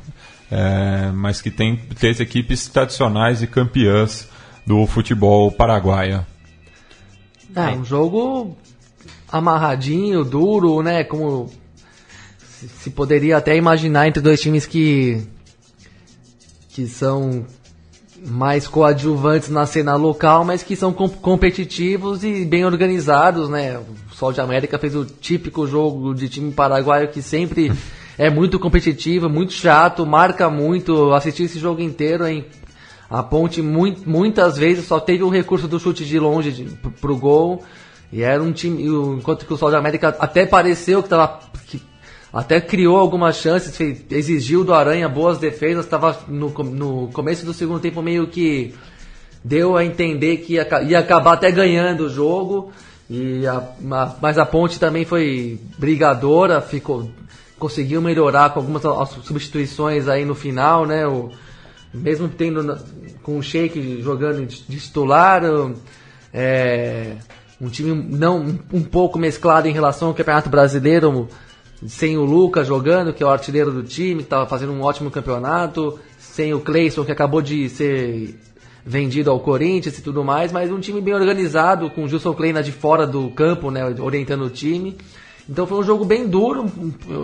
[0.51, 4.27] é, mas que tem três equipes tradicionais e campeãs
[4.69, 6.23] do futebol paraguaio.
[7.55, 8.55] É, um jogo
[9.31, 11.03] amarradinho, duro, né?
[11.03, 11.49] Como
[12.37, 15.27] se poderia até imaginar entre dois times que
[16.69, 17.47] que são
[18.27, 23.79] mais coadjuvantes na cena local, mas que são competitivos e bem organizados, né?
[23.79, 27.71] O Sol de América fez o típico jogo de time paraguaio que sempre
[28.19, 31.11] é muito competitivo, muito chato, marca muito.
[31.11, 32.45] Assistir esse jogo inteiro, hein?
[33.09, 36.63] A Ponte muitas vezes só teve o recurso do chute de longe de,
[37.01, 37.63] pro gol.
[38.11, 38.83] E era um time.
[39.17, 41.39] Enquanto que o Sol de América até pareceu que tava.
[41.67, 41.81] Que
[42.31, 47.53] até criou algumas chances, fez, exigiu do Aranha boas defesas, estava no, no começo do
[47.53, 48.75] segundo tempo meio que
[49.43, 52.71] deu a entender que ia, ia acabar até ganhando o jogo.
[53.09, 53.57] E a,
[53.91, 57.09] a- mas a Ponte também foi brigadora, ficou,
[57.57, 61.07] conseguiu melhorar com algumas as substituições aí no final, né?
[61.07, 61.31] O,
[61.93, 62.77] mesmo tendo
[63.23, 65.41] com o Sheik jogando de titular,
[66.33, 67.15] é,
[67.59, 71.27] um time não um, um pouco mesclado em relação ao Campeonato Brasileiro,
[71.87, 75.09] sem o Lucas jogando, que é o artilheiro do time, que estava fazendo um ótimo
[75.09, 78.37] campeonato, sem o Cleison, que acabou de ser
[78.85, 82.63] vendido ao Corinthians e tudo mais, mas um time bem organizado, com o Gilson Kleina
[82.63, 84.97] de fora do campo, né, orientando o time.
[85.49, 86.71] Então foi um jogo bem duro,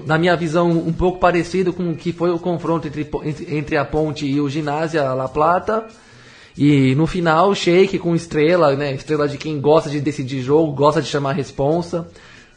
[0.07, 3.07] na minha visão, um pouco parecido com o que foi o confronto entre,
[3.47, 5.85] entre, a Ponte e o Ginásia La Plata.
[6.57, 8.95] E no final, Sheik com estrela, né?
[8.95, 12.07] Estrela de quem gosta de decidir jogo, gosta de chamar a responsa,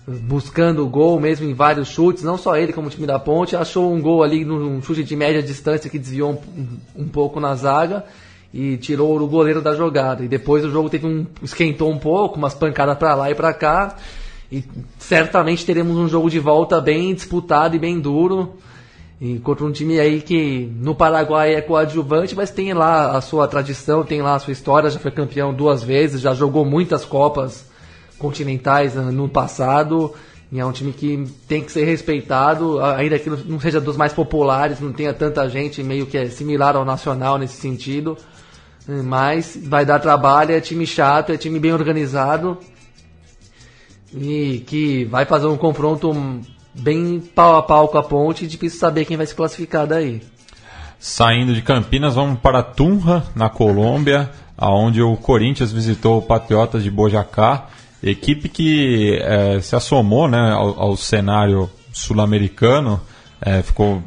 [0.06, 3.54] buscando o gol mesmo em vários chutes, não só ele como o time da Ponte,
[3.54, 7.54] achou um gol ali num chute de média distância que desviou um, um pouco na
[7.54, 8.06] zaga
[8.54, 10.24] e tirou o goleiro da jogada.
[10.24, 13.52] E depois o jogo teve um esquentou um pouco, umas pancadas para lá e para
[13.52, 13.96] cá.
[14.50, 14.64] E
[14.98, 18.54] certamente teremos um jogo de volta bem disputado e bem duro.
[19.20, 23.46] E contra um time aí que no Paraguai é coadjuvante, mas tem lá a sua
[23.48, 27.68] tradição, tem lá a sua história, já foi campeão duas vezes, já jogou muitas Copas
[28.18, 30.14] continentais ah, no passado.
[30.50, 34.14] E é um time que tem que ser respeitado, ainda que não seja dos mais
[34.14, 38.16] populares, não tenha tanta gente, meio que é similar ao Nacional nesse sentido.
[39.04, 42.56] Mas vai dar trabalho, é time chato, é time bem organizado
[44.14, 46.14] e que vai fazer um confronto
[46.74, 50.22] bem pau a pau com a ponte difícil saber quem vai se classificar daí.
[50.98, 56.90] Saindo de Campinas, vamos para Tunja, na Colômbia, aonde o Corinthians visitou o Patriotas de
[56.90, 57.68] Bojacá,
[58.02, 63.00] equipe que eh, se assomou né, ao, ao cenário sul-americano,
[63.40, 64.02] eh, ficou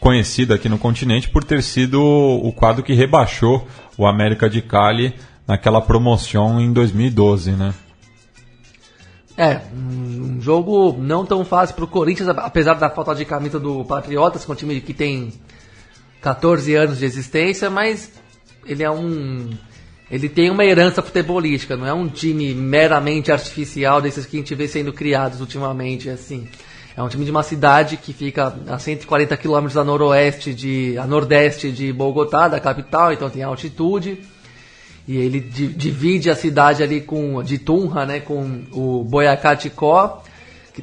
[0.00, 5.14] conhecida aqui no continente por ter sido o quadro que rebaixou o América de Cali
[5.46, 7.74] naquela promoção em 2012, né?
[9.36, 14.44] É, um jogo não tão fácil pro Corinthians, apesar da falta de camisa do Patriotas,
[14.44, 15.32] que é um time que tem
[16.20, 18.12] 14 anos de existência, mas
[18.66, 19.50] ele é um.
[20.10, 24.54] Ele tem uma herança futebolística, não é um time meramente artificial desses que a gente
[24.54, 26.46] vê sendo criados ultimamente, assim.
[26.94, 30.98] É um time de uma cidade que fica a 140 quilômetros a noroeste de.
[30.98, 34.20] a nordeste de Bogotá, da capital, então tem altitude.
[35.06, 40.22] E ele di- divide a cidade ali com de Tunja, né, com o Boyacá Chicó,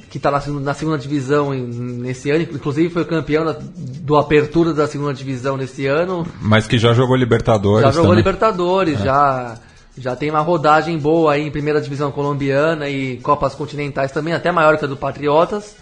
[0.09, 4.17] que está na, segunda- na segunda divisão em- nesse ano, inclusive foi campeão da, do
[4.17, 6.27] apertura da segunda divisão nesse ano.
[6.41, 7.81] Mas que já jogou Libertadores.
[7.81, 8.17] Já jogou também.
[8.17, 9.57] Libertadores, já
[9.97, 14.49] já tem uma rodagem boa aí em primeira divisão colombiana e Copas Continentais também, até
[14.51, 15.75] maior que a do Patriotas.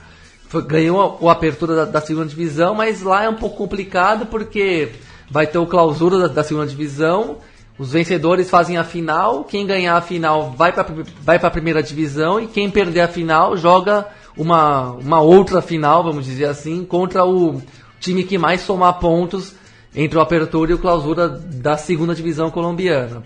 [0.49, 4.89] Foi- ganhou o apertura da, da segunda divisão, mas lá é um pouco complicado porque
[5.29, 7.37] vai ter o clausura da, da segunda divisão.
[7.77, 10.87] Os vencedores fazem a final, quem ganhar a final vai para
[11.21, 16.25] vai a primeira divisão e quem perder a final joga uma, uma outra final, vamos
[16.25, 17.61] dizer assim, contra o
[17.99, 19.53] time que mais somar pontos
[19.95, 23.23] entre o apertura e o clausura da segunda divisão colombiana.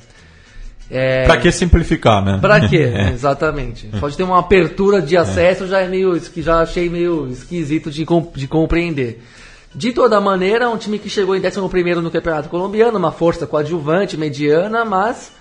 [0.90, 2.38] É, Pra que simplificar, né?
[2.42, 2.92] Pra quê?
[2.94, 3.10] É.
[3.12, 3.88] Exatamente.
[4.00, 8.06] Pode ter uma apertura de acesso, já é meio que já achei meio esquisito de,
[8.36, 9.22] de compreender.
[9.74, 11.60] De toda maneira, é um time que chegou em 11
[12.02, 15.32] no Campeonato Colombiano, uma força coadjuvante, mediana, mas,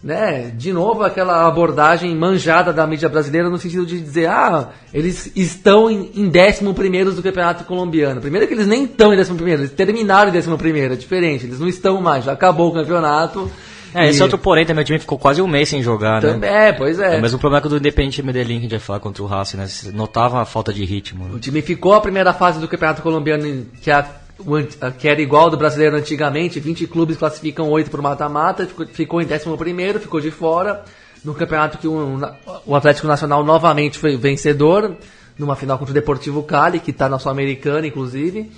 [0.00, 5.32] né, de novo aquela abordagem manjada da mídia brasileira no sentido de dizer, ah, eles
[5.34, 8.20] estão em, em 11 do Campeonato Colombiano.
[8.20, 11.66] Primeiro que eles nem estão em 11 eles terminaram em 11 é diferente, eles não
[11.66, 13.50] estão mais, já acabou o campeonato.
[13.94, 16.32] É, esse E- outro porém também o time ficou quase um mês sem jogar, né?
[16.32, 17.14] Também, é, pois é.
[17.14, 19.22] É o mesmo problema que o do Independente Medellín que a gente vai falar contra
[19.22, 19.66] o Racing, né?
[19.68, 21.24] Você notava a falta de ritmo.
[21.26, 21.38] O né?
[21.40, 25.44] time ficou a primeira fase do Campeonato Colombiano, que, é a- o que era igual
[25.44, 30.00] ao do brasileiro antigamente, 20 clubes classificam 8 para o mata-mata, ficou, ficou em 11
[30.00, 30.82] ficou de fora.
[31.24, 32.20] No campeonato que o,
[32.66, 34.96] o Atlético Nacional novamente foi vencedor,
[35.38, 38.50] numa final contra o Deportivo Cali, que está na Sul-Americana, inclusive.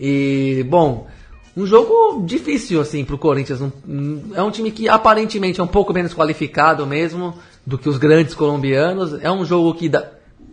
[0.00, 1.06] E, bom,
[1.56, 3.60] um jogo difícil, assim, pro Corinthians.
[3.60, 7.34] Um- é um time que aparentemente é um pouco menos qualificado mesmo
[7.66, 9.14] do que os grandes colombianos.
[9.22, 10.08] É um jogo que dá-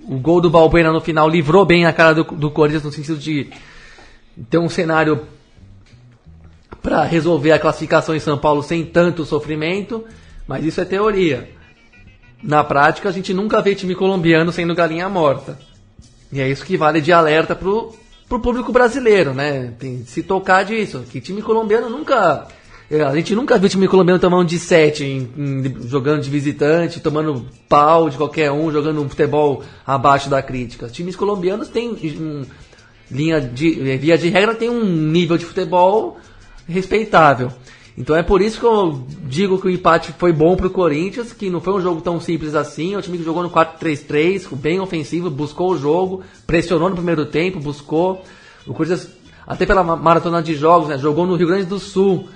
[0.07, 3.17] o gol do Balbuena no final livrou bem a cara do, do Corinthians no sentido
[3.17, 3.49] de
[4.49, 5.21] ter um cenário
[6.81, 10.03] para resolver a classificação em São Paulo sem tanto sofrimento,
[10.47, 11.49] mas isso é teoria.
[12.41, 15.59] Na prática, a gente nunca vê time colombiano sendo galinha morta.
[16.31, 17.93] E é isso que vale de alerta pro,
[18.29, 19.73] pro público brasileiro, né?
[19.79, 21.03] Tem se tocar disso.
[21.09, 22.47] Que time colombiano nunca.
[22.89, 25.29] é, A gente nunca viu time colombiano tomando de 7,
[25.85, 30.85] jogando de visitante, tomando pau de qualquer um, jogando um futebol abaixo da crítica.
[30.85, 32.45] Os times colombianos têm um,
[33.09, 36.17] linha de, eh, via de regra, tem um nível de futebol
[36.67, 37.51] respeitável.
[37.97, 41.49] Então é por isso que eu digo que o empate foi bom pro Corinthians, que
[41.49, 42.93] não foi um jogo tão simples assim.
[42.93, 47.25] É um time que jogou no 4-3-3, bem ofensivo, buscou o jogo, pressionou no primeiro
[47.25, 48.23] tempo, buscou.
[48.65, 49.09] O Corinthians,
[49.45, 52.27] até pela maratona de jogos, né, jogou no Rio Grande do Sul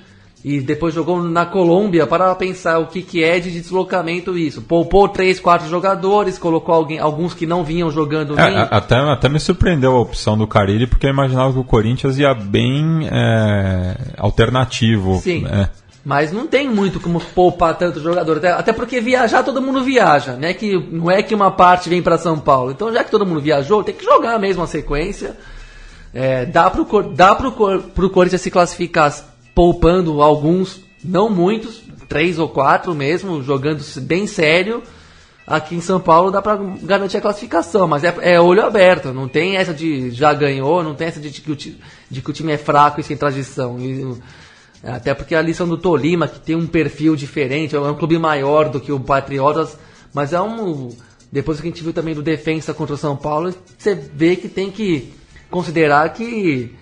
[0.43, 4.61] e depois jogou na Colômbia para pensar o que, que é de deslocamento isso.
[4.61, 9.39] Poupou três, quatro jogadores, colocou alguém, alguns que não vinham jogando É, até, até me
[9.39, 15.19] surpreendeu a opção do Carilli, porque eu imaginava que o Corinthians ia bem é, alternativo.
[15.21, 15.43] Sim.
[15.43, 15.69] né?
[16.05, 18.35] Mas não tem muito como poupar tanto jogador.
[18.35, 20.53] Até, até porque viajar todo mundo viaja, né?
[20.53, 22.71] Que não é que uma parte vem para São Paulo.
[22.71, 25.37] Então, já que todo mundo viajou, tem que jogar mesmo a sequência.
[26.13, 29.13] É, dá pro, Cor- dá pro, Cor- pro Corinthians se classificar
[29.53, 34.83] poupando alguns, não muitos, três ou quatro mesmo, jogando bem sério.
[35.45, 39.27] Aqui em São Paulo dá pra garantir a classificação, mas é, é olho aberto, não
[39.27, 42.53] tem essa de já ganhou, não tem essa de, que o de que o time
[42.53, 43.77] é fraco e sem tradição.
[43.77, 44.17] E,
[44.83, 48.69] até porque a lição do Tolima, que tem um perfil diferente, é um clube maior
[48.69, 49.77] do que o Patriotas,
[50.13, 50.89] mas é um.
[51.31, 54.47] Depois que a gente viu também do Defensa contra o São Paulo, você vê que
[54.47, 55.13] tem que
[55.49, 56.73] considerar que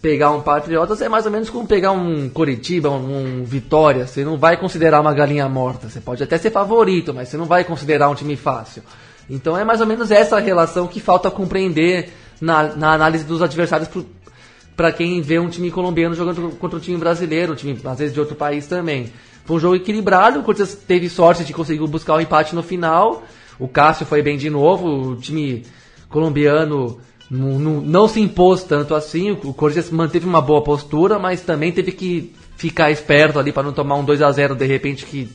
[0.00, 4.06] pegar um Patriotas é mais ou menos como pegar um Coritiba, um, um Vitória.
[4.06, 5.88] Você não vai considerar uma galinha morta.
[5.88, 8.82] Você pode até ser favorito, mas você não vai considerar um time fácil.
[9.28, 13.88] Então é mais ou menos essa relação que falta compreender na, na análise dos adversários
[14.74, 18.14] para quem vê um time colombiano jogando contra um time brasileiro, um time às vezes
[18.14, 19.12] de outro país também.
[19.44, 23.22] Foi um jogo equilibrado, o Corinthians teve sorte de conseguir buscar o empate no final.
[23.58, 25.64] O Cássio foi bem de novo, o time
[26.08, 26.98] colombiano
[27.30, 29.30] não, não- não se impôs tanto assim.
[29.30, 33.72] O Corinthians manteve uma boa postura, mas também teve que ficar esperto ali para não
[33.72, 35.30] tomar um 2 a 0 de repente que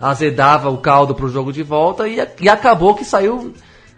[0.00, 3.54] azedava o caldo para o jogo de volta e, e acabou que saiu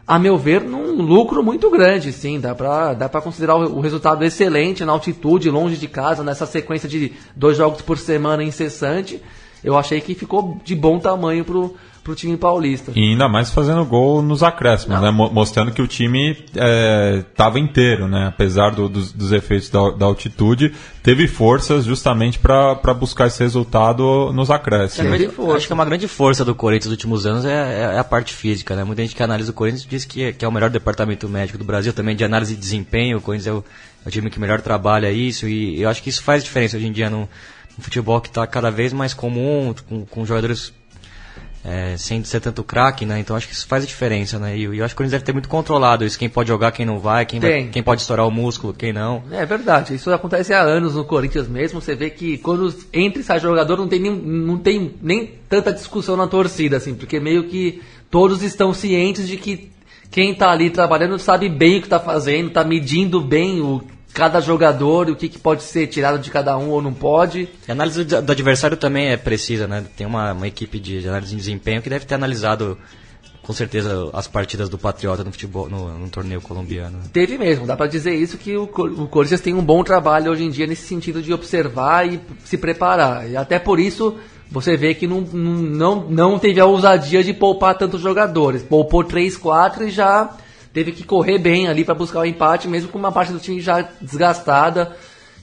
[0.07, 2.39] a meu ver, num lucro muito grande, sim.
[2.39, 6.89] Dá pra, dá considerar o, o resultado excelente na altitude, longe de casa, nessa sequência
[6.89, 9.21] de dois jogos por semana incessante.
[9.65, 11.75] Eu achei que ficou de bom tamanho pro,
[12.07, 12.93] pro time paulista.
[12.95, 15.11] E ainda mais fazendo gol nos acréscimos, né?
[15.11, 16.37] Mo- mostrando que o time
[17.19, 18.27] estava inteiro, né?
[18.29, 24.33] Apesar do- dos, dos efeitos da, da altitude, teve forças justamente para buscar esse resultado
[24.33, 25.11] nos acréscimos.
[25.29, 25.57] Força.
[25.57, 27.51] Acho que é uma grande força do Corinthians nos últimos anos é,
[27.93, 28.85] é- é a parte física, né?
[28.85, 31.59] Muita gente que analisa o Corinthians diz que é, que é o melhor departamento médico
[31.59, 33.19] do Brasil, também de análise de desempenho.
[33.19, 33.65] O Corinthians é o,
[34.05, 36.87] é o time que melhor trabalha isso e eu acho que isso faz diferença hoje
[36.87, 37.21] em dia no,
[37.77, 40.73] no futebol que está cada vez mais comum, com, com jogadores
[41.69, 43.19] é, sem ser tanto craque, né?
[43.19, 44.57] Então acho que isso faz diferença, né?
[44.57, 46.47] E, eu- e eu acho que o Corinthians deve ter muito controlado isso, quem pode
[46.49, 49.25] jogar, quem não vai, quem, vai, quem pode estourar o músculo, quem não.
[49.33, 51.81] É verdade, isso acontece há anos no Corinthians mesmo.
[51.81, 55.73] Você vê que quando entra e sai jogador não tem, nem, não tem nem tanta
[55.73, 59.71] discussão na torcida, assim, porque meio que todos estão cientes de que
[60.09, 63.83] quem tá ali trabalhando sabe bem o que tá fazendo, tá medindo bem o,
[64.17, 67.51] cada jogador, o que, que pode ser tirado de cada um ou não pode.
[67.69, 69.85] E a análise do, adversário também é precisa, né?
[69.95, 72.79] Tem uma, uma equipe de, análise de desempenho que deve ter analisado
[73.43, 76.99] com certeza as partidas do Patriota no futebol, no, no torneio colombiano.
[77.13, 80.45] Teve mesmo, dá pra dizer isso que o, o Corinthians tem um bom trabalho hoje
[80.45, 83.31] em dia nesse sentido de observar e se preparar.
[83.31, 84.17] E até por isso
[84.51, 88.63] você vê que não, não, não, não teve a ousadia de poupar tantos jogadores.
[88.63, 90.39] Poupou 3, 4 e já
[90.77, 93.63] teve que correr bem ali pra buscar o empate, mesmo com uma parte do time
[93.63, 94.95] já desgastada.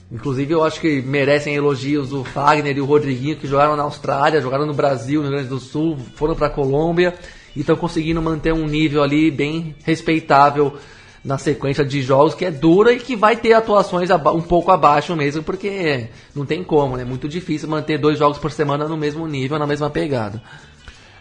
[0.08, 4.40] Inclusive eu acho que merecem elogios o Fagner e o Rodriguinho que jogaram na Austrália,
[4.40, 7.14] jogaram no Brasil, no Rio Grande do Sul, foram pra Colômbia
[7.56, 10.76] e estão conseguindo manter um nível ali bem respeitável
[11.24, 15.16] na sequência de jogos que é dura e que vai ter atuações um pouco abaixo
[15.16, 17.02] mesmo, porque não tem como, né?
[17.02, 20.40] É muito difícil manter dois jogos por semana no mesmo nível, na mesma pegada.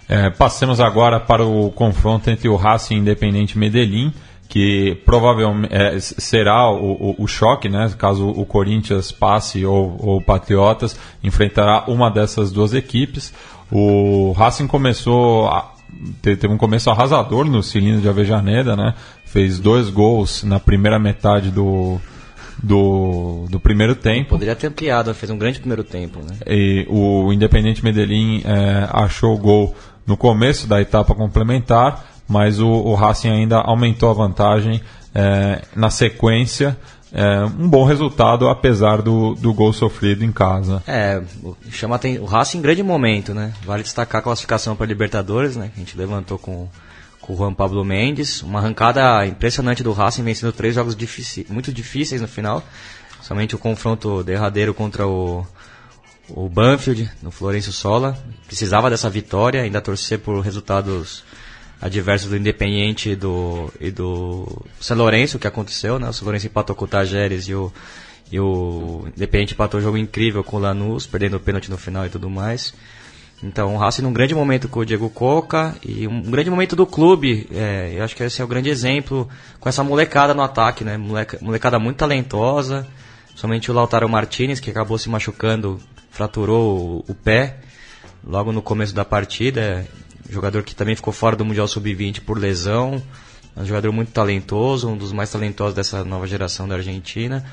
[0.10, 4.14] É, passemos agora para o confronto entre o Racing e o Independente Medellín,
[4.50, 7.92] que provavelmente é, será o, o- o choque, né?
[7.98, 13.34] Caso o Corinthians passe ou o Patriotas, enfrentará uma dessas duas equipes.
[13.72, 15.72] O Racing começou a-
[16.22, 18.94] te- teve um começo arrasador no cilindro de Avejaneda, né?
[19.26, 22.00] Fez dois gols na primeira metade do,
[22.62, 24.30] do, do primeiro tempo.
[24.32, 26.36] Poderia ter ampliado, fez um grande primeiro tempo, né?
[26.48, 29.76] E o Independente Medellín é, achou o gol
[30.06, 34.82] no começo da etapa complementar, mas o, o Racing ainda aumentou a vantagem
[35.14, 36.78] é, na sequência.
[37.16, 40.82] É, um bom resultado, apesar do, do gol sofrido em casa.
[40.88, 41.22] É,
[41.70, 43.54] chama o Racing em grande momento, né?
[43.64, 45.70] Vale destacar a classificação para Libertadores, né?
[45.74, 46.68] Que a gente levantou com,
[47.22, 48.42] com o Juan Pablo Mendes.
[48.42, 50.98] Uma arrancada impressionante do Racing, vencendo três jogos
[51.50, 52.64] muito difíceis no final.
[53.22, 55.46] Somente o confronto derradeiro contra o,
[56.30, 58.18] o Banfield, no Florencio Sola.
[58.48, 61.24] Precisava dessa vitória, ainda torcer por resultados
[61.82, 64.48] adversos do Independiente e do, e do
[64.80, 66.08] São Lourenço, que aconteceu, né?
[66.10, 67.72] O São Lourenço empatou com o Tajeres e o,
[68.32, 72.06] E o Independente empatou um jogo incrível com o Lanús, perdendo o pênalti no final
[72.06, 72.74] e tudo mais.
[73.44, 76.86] Então, o Racing num grande momento com o Diego Coca e um grande momento do
[76.86, 77.46] clube.
[77.52, 79.28] É, eu acho que esse é o grande exemplo
[79.60, 80.96] com essa molecada no ataque, né?
[80.96, 82.88] Moleca, molecada muito talentosa.
[83.36, 85.78] Somente o Lautaro Martinez, que acabou se machucando,
[86.14, 87.58] fraturou o, pé
[88.24, 89.86] logo no começo da partida.
[90.30, 93.02] Jogador que também ficou fora do Mundial Sub-20 por lesão.
[93.58, 97.44] Um jogador muito talentoso, um dos mais talentosos dessa nova geração da Argentina.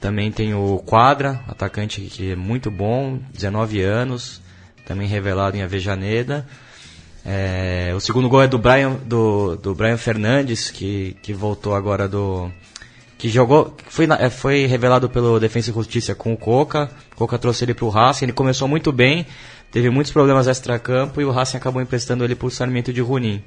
[0.00, 4.40] Também tem o Quadra, atacante que é muito bom, 19 anos,
[4.86, 6.46] também revelado em Avejaneda.
[7.26, 12.08] É, o segundo gol é do Brian, do, do Brian Fernandes, que, que voltou agora
[12.08, 12.48] do.
[13.18, 13.76] Que jogou.
[13.88, 16.88] Foi, é, foi revelado pelo Defensa e Justiça com o Coca.
[17.14, 19.26] O Coca trouxe ele pro Racing, ele começou muito bem,
[19.72, 23.42] teve muitos problemas extra-campo e o Racing acabou emprestando ele pro Sarmiento de Junín.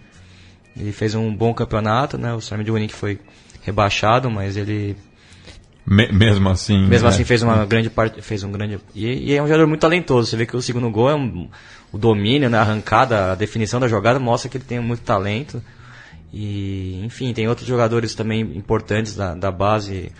[0.77, 2.33] Ele fez um bom campeonato, né?
[2.33, 3.19] O Sarmiento de Junín que foi
[3.61, 4.95] rebaixado, mas ele
[5.85, 6.87] Me- mesmo assim.
[6.87, 7.13] mesmo né?
[7.13, 10.29] assim fez uma grande parte, fez um grande e, e é um jogador muito talentoso.
[10.29, 11.47] Você vê que o segundo gol é um,
[11.91, 15.61] o domínio, né, a arrancada, a definição da jogada mostra que ele tem muito talento.
[16.33, 20.11] E enfim, tem outros jogadores também importantes da, da base.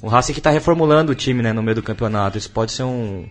[0.00, 2.38] O Racing que está reformulando o time, né, no meio do campeonato.
[2.38, 3.28] Isso pode ser um,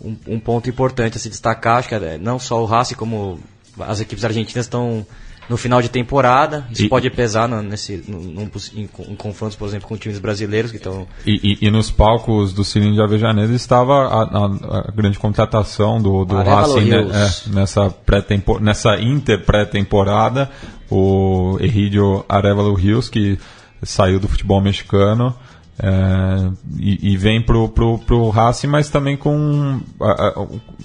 [0.00, 1.78] um, um ponto importante a se destacar.
[1.78, 3.40] Acho que é, não só o Racing como
[3.78, 5.06] as equipes argentinas estão
[5.48, 6.66] no final de temporada.
[6.70, 10.18] Isso E- pode pesar no, nesse, num poss- em, em confrontos, por exemplo, com times
[10.18, 14.88] brasileiros que estão E, e- e nos palcos do Cilindro de Avejaneda estava a, a-
[14.88, 20.50] a grande contratação do, do Racing né, é, nessa, pré-tempo- nessa inter pré-temporada,
[20.90, 23.38] o Eridio Arevalo Rios, que
[23.82, 25.34] saiu do futebol mexicano
[25.78, 30.32] é, e, e vem pro, pro, pro Racing, mas também com a,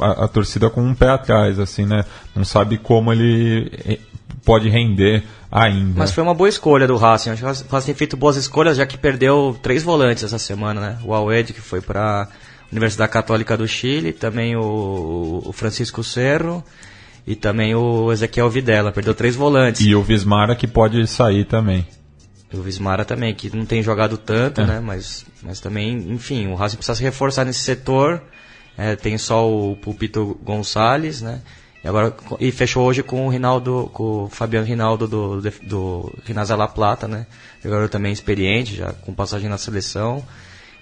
[0.01, 2.03] a- a- torcida com um pé atrás, assim, né?
[2.35, 3.71] Não sabe como ele
[4.43, 5.99] pode render ainda.
[5.99, 7.31] Mas foi uma boa escolha do Racing.
[7.31, 10.81] Acho que o Racing tem feito boas escolhas, já que perdeu três volantes essa semana,
[10.81, 10.97] né?
[11.03, 12.27] O Alwed, que foi para
[12.71, 16.63] Universidade Católica do Chile, também o, o Francisco Cerro
[17.27, 18.91] e também o Ezequiel Videla.
[18.91, 19.81] Perdeu três volantes.
[19.81, 21.85] E o Vismara que pode sair também.
[22.51, 24.79] E o Vismara também, que não tem jogado tanto, né?
[24.79, 28.21] Mas, mas também, enfim, o Racing precisa se reforçar nesse setor.
[28.77, 31.41] É, tem só o Pulpito Gonçalves, né?
[31.83, 36.13] E, agora, e fechou hoje com o Rinaldo, com o Fabiano Rinaldo do, do, do
[36.57, 37.25] La Plata, né?
[37.63, 40.23] Jogador também experiente, já com passagem na seleção.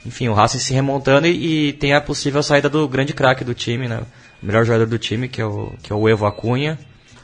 [0.06, 3.54] Enfim, o Racing se remontando e, e tem a possível saída do grande craque do
[3.54, 4.02] time, né?
[4.42, 6.78] O melhor jogador do time, que é o, que é o Evo Acunha.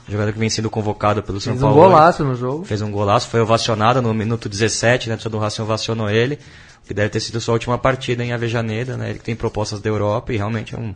[0.08, 1.82] Jogador que vem sendo convocado pelo São Fez um Paulo.
[1.82, 2.64] golaço no jogo.
[2.64, 5.18] Fez um golaço, foi ovacionado no minuto 17, né?
[5.26, 6.38] O do Racing ovacionou ele,
[6.86, 9.10] que deve ter sido sua última partida em Avejaneda, né?
[9.10, 10.94] Ele que tem propostas da Europa e realmente é um,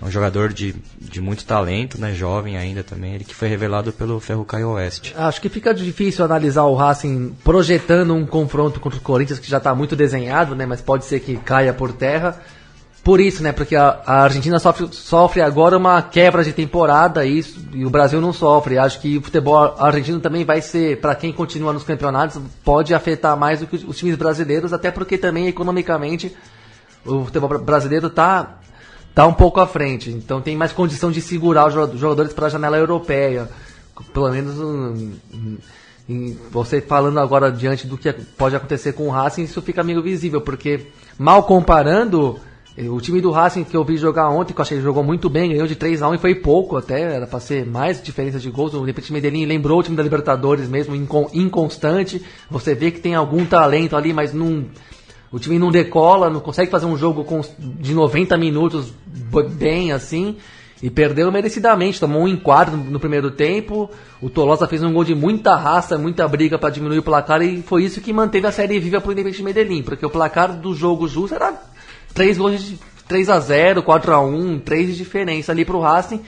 [0.00, 2.14] é um jogador de, de muito talento, né?
[2.14, 5.14] Jovem ainda também, ele que foi revelado pelo Ferro Caio Oeste.
[5.16, 9.58] Acho que fica difícil analisar o Racing projetando um confronto contra o Corinthians que já
[9.58, 10.64] está muito desenhado, né?
[10.64, 12.40] Mas pode ser que caia por terra.
[13.02, 13.50] Por isso, né?
[13.52, 17.42] Porque a, a Argentina sofre, sofre agora uma quebra de temporada e,
[17.72, 18.76] e o Brasil não sofre.
[18.78, 23.36] Acho que o futebol argentino também vai ser, para quem continua nos campeonatos, pode afetar
[23.38, 26.34] mais do que os, times brasileiros, até porque também economicamente
[27.04, 28.58] o futebol bra- brasileiro tá
[29.14, 30.10] tá um pouco à frente.
[30.10, 33.48] Então tem mais condição de segurar os jo- jogadores para a janela europeia.
[34.14, 35.12] Pelo menos um,
[36.08, 40.02] um, você falando agora diante do que pode acontecer com o Racing, isso fica meio
[40.02, 40.86] visível, porque
[41.18, 42.38] mal comparando,
[42.76, 45.04] eh, o time do Racing que eu vi jogar ontem, que eu achei que jogou
[45.04, 48.02] muito bem, ganhou de 3 a 1 e foi pouco até, era para ser mais
[48.02, 48.72] diferença de gols.
[48.74, 52.22] O Independente Medellín lembrou o time da Libertadores mesmo, incon- inconstante.
[52.50, 54.64] Você vê que tem algum talento ali, mas não
[55.32, 58.92] o time não decola, não consegue fazer um jogo com- de 90 minutos
[59.52, 60.36] bem assim.
[60.82, 63.90] E perdeu merecidamente, tomou um enquadro no, no primeiro tempo.
[64.20, 67.42] O Tolosa fez um gol de muita raça, muita briga para diminuir o placar.
[67.42, 69.82] E foi isso que manteve a série viva pro Independente Medellín.
[69.82, 71.52] Porque o placar do jogo justo era
[72.14, 76.22] 3 gols de 3 a 0 4 a 1 3 de diferença ali pro Racing.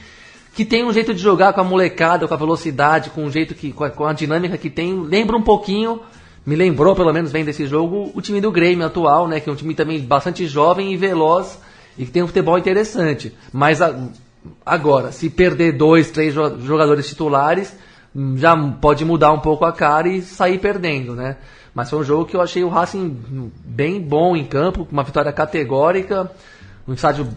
[0.54, 3.54] Que tem um jeito de jogar com a molecada, com a velocidade, com um jeito
[3.54, 3.72] que.
[3.72, 5.00] com a, com a dinâmica que tem.
[5.00, 6.00] Lembra um pouquinho
[6.44, 9.38] me lembrou, pelo menos bem desse jogo, o time do Grêmio atual, né?
[9.40, 11.58] Que é um time também bastante jovem e veloz
[11.96, 13.32] e que tem um futebol interessante.
[13.52, 13.94] Mas a-
[14.66, 17.72] agora, se perder dois, três jo- jogadores titulares,
[18.14, 21.36] hum, já pode mudar um pouco a cara e sair perdendo, né?
[21.74, 23.16] Mas foi um jogo que eu achei o Racing
[23.64, 26.30] bem bom em campo, com uma vitória categórica,
[26.86, 27.28] um estádio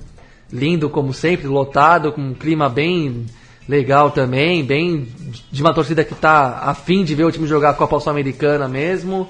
[0.51, 3.25] lindo como sempre, lotado, com um clima bem
[3.67, 5.07] legal também, bem
[5.51, 9.27] de uma torcida que está afim de ver o time jogar a Copa Sul-Americana mesmo.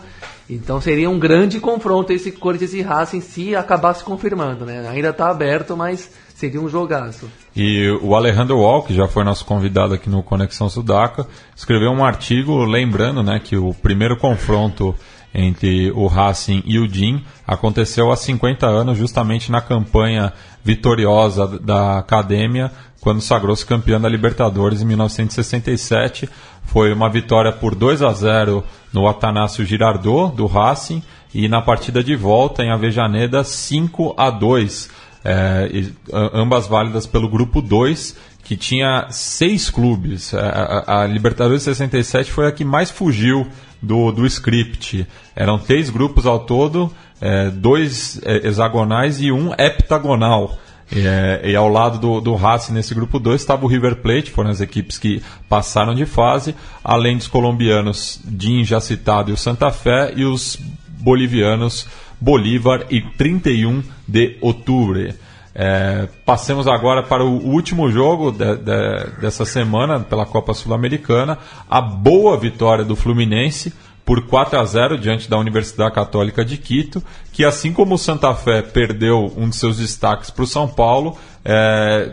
[0.49, 4.87] Então seria um grande confronto esse Corinthians e Racing se acabasse confirmando, né?
[4.87, 7.27] Ainda está aberto, mas seria um jogaço.
[7.55, 11.25] E o Alejandro Wall, que já foi nosso convidado aqui no Conexão Sudaca,
[11.55, 14.93] escreveu um artigo lembrando né, que o primeiro confronto
[15.35, 20.33] entre o Racing e o DIN aconteceu há 50 anos, justamente na campanha
[20.63, 22.71] vitoriosa da Academia,
[23.01, 26.29] quando sagrou-se campeão da Libertadores em 1967.
[26.63, 32.03] Foi uma vitória por 2 a 0 no Atanásio Girardot, do Racing, e na partida
[32.03, 34.89] de volta em Avejaneda, 5 a 2
[35.25, 35.67] é,
[36.13, 40.33] ambas válidas pelo grupo 2, que tinha seis clubes.
[40.35, 43.47] É, a, a, Libertadores 67 foi a que mais fugiu
[43.81, 45.07] do, do script.
[45.35, 50.57] Eram três grupos ao todo, é, dois é, hexagonais e um heptagonal.
[50.91, 54.51] É, e ao lado do, do Racing nesse grupo 2 estava o River Plate, foram
[54.51, 59.71] as equipes que passaram de fase, além dos colombianos Din já citado e o Santa
[59.71, 60.59] Fé, e os
[60.99, 61.87] bolivianos
[62.19, 65.13] Bolívar e 31 de outubro.
[65.57, 71.37] É, passemos agora para o último jogo de, de, dessa semana pela Copa Sul-Americana,
[71.69, 73.73] a boa vitória do Fluminense
[74.05, 77.03] por 4 a 0 diante da Universidade Católica de Quito,
[77.33, 81.17] que assim como o Santa Fé perdeu um de seus destaques para o São Paulo,
[81.43, 82.11] é,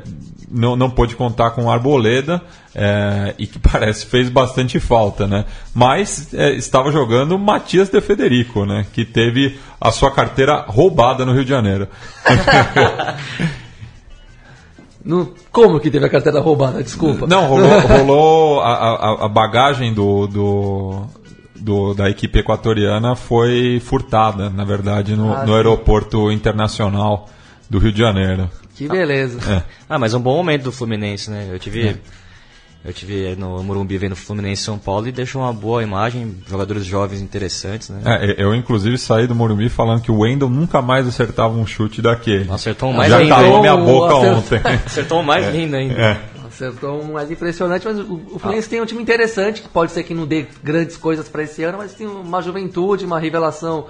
[0.51, 2.40] não, não pôde contar com o Arboleda
[2.74, 5.45] é, e que parece fez bastante falta, né?
[5.74, 8.86] Mas é, estava jogando Matias de Federico, né?
[8.93, 11.88] Que teve a sua carteira roubada no Rio de Janeiro.
[15.05, 16.80] No, como que teve a carteira roubada?
[16.80, 17.26] Desculpa.
[17.26, 21.07] Não, rolou, rolou a, a, a, bagagem do, do,
[21.55, 27.28] do, da equipe equatoriana foi furtada, na verdade, no, ah, no aeroporto internacional
[27.68, 28.50] do Rio de Janeiro.
[28.74, 29.38] Que beleza.
[29.50, 29.62] É.
[29.88, 31.48] Ah, mas um bom momento do Fluminense, né?
[31.50, 31.88] Eu tive.
[31.88, 31.96] É.
[32.84, 37.20] Eu tive no Morumbi vendo Fluminense São Paulo e deixou uma boa imagem, jogadores jovens
[37.20, 38.00] interessantes, né?
[38.05, 42.03] É, eu inclusive saí do Morumbi falando que o Wendel nunca mais acertava um chute
[42.03, 42.50] daquele.
[42.50, 43.28] Acertou mais Já lindo.
[43.28, 44.61] Já calou minha boca ontem.
[44.84, 45.50] Acertou mais é.
[45.53, 46.20] lindo ainda.
[46.61, 46.66] É.
[46.66, 48.70] Acertou um mais impressionante, mas o, o Fluminense ah.
[48.70, 51.78] tem um time interessante, que pode ser que não dê grandes coisas para esse ano,
[51.78, 53.86] mas tem uma juventude, uma revelação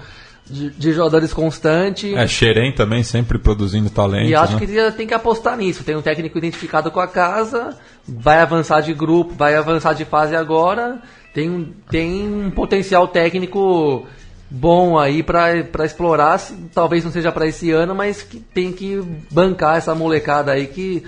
[0.49, 2.13] de, de, jogadores constante.
[2.13, 4.29] É, Xerém também sempre produzindo talento.
[4.29, 4.59] E acho né?
[4.59, 5.83] que tem que apostar nisso.
[5.83, 10.35] Tem um técnico identificado com a casa, vai avançar de grupo, vai avançar de fase
[10.35, 11.01] agora.
[11.33, 14.05] Tem, tem um potencial técnico
[14.49, 16.39] bom aí para explorar.
[16.73, 19.01] Talvez não seja para esse ano, mas que tem que
[19.31, 21.03] bancar essa molecada aí que,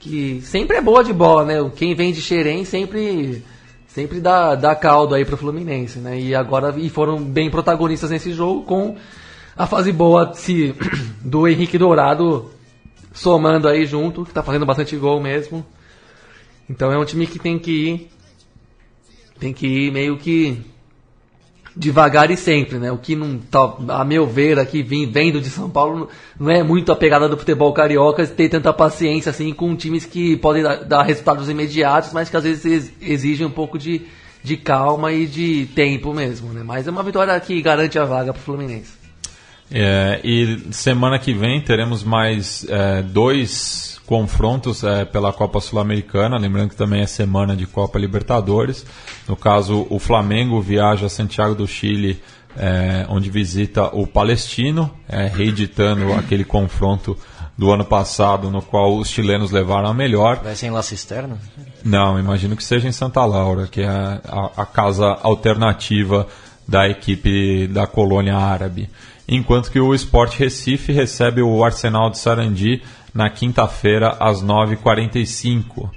[0.00, 1.70] que sempre é boa de bola, né?
[1.76, 3.44] Quem vem de Xerém sempre
[3.86, 6.18] sempre dá, dá caldo aí pro Fluminense, né?
[6.18, 8.96] E agora e foram bem protagonistas nesse jogo com
[9.56, 10.74] a fase boa se,
[11.22, 12.50] do Henrique Dourado
[13.12, 15.64] somando aí junto, que tá fazendo bastante gol mesmo.
[16.68, 18.10] Então é um time que tem que ir
[19.38, 20.62] tem que ir meio que
[21.76, 22.90] devagar e sempre, né?
[22.90, 26.08] O que não tá, a meu ver aqui vendo de São Paulo
[26.38, 30.36] não é muito a pegada do futebol carioca ter tanta paciência assim com times que
[30.36, 34.02] podem dar, dar resultados imediatos, mas que às vezes exigem um pouco de,
[34.42, 36.62] de calma e de tempo mesmo, né?
[36.64, 38.99] Mas é uma vitória que garante a vaga para o Fluminense.
[39.72, 46.70] É, e semana que vem teremos mais é, dois confrontos é, pela Copa Sul-Americana, lembrando
[46.70, 48.84] que também é semana de Copa Libertadores.
[49.28, 52.20] No caso, o Flamengo viaja a Santiago do Chile,
[52.56, 57.16] é, onde visita o Palestino, é, reeditando aquele confronto
[57.56, 60.40] do ano passado, no qual os chilenos levaram a melhor.
[60.42, 61.38] Vai ser em La Cisterna?
[61.84, 66.26] Não, imagino que seja em Santa Laura, que é a, a casa alternativa
[66.66, 68.88] da equipe da colônia árabe.
[69.32, 72.82] Enquanto que o Sport Recife recebe o Arsenal de Sarandi
[73.14, 75.88] na quinta-feira, às 9h45.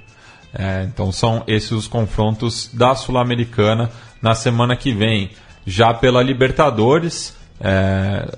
[0.56, 3.90] É, então são esses os confrontos da Sul-Americana
[4.22, 5.30] na semana que vem.
[5.66, 8.30] Já pela Libertadores, é,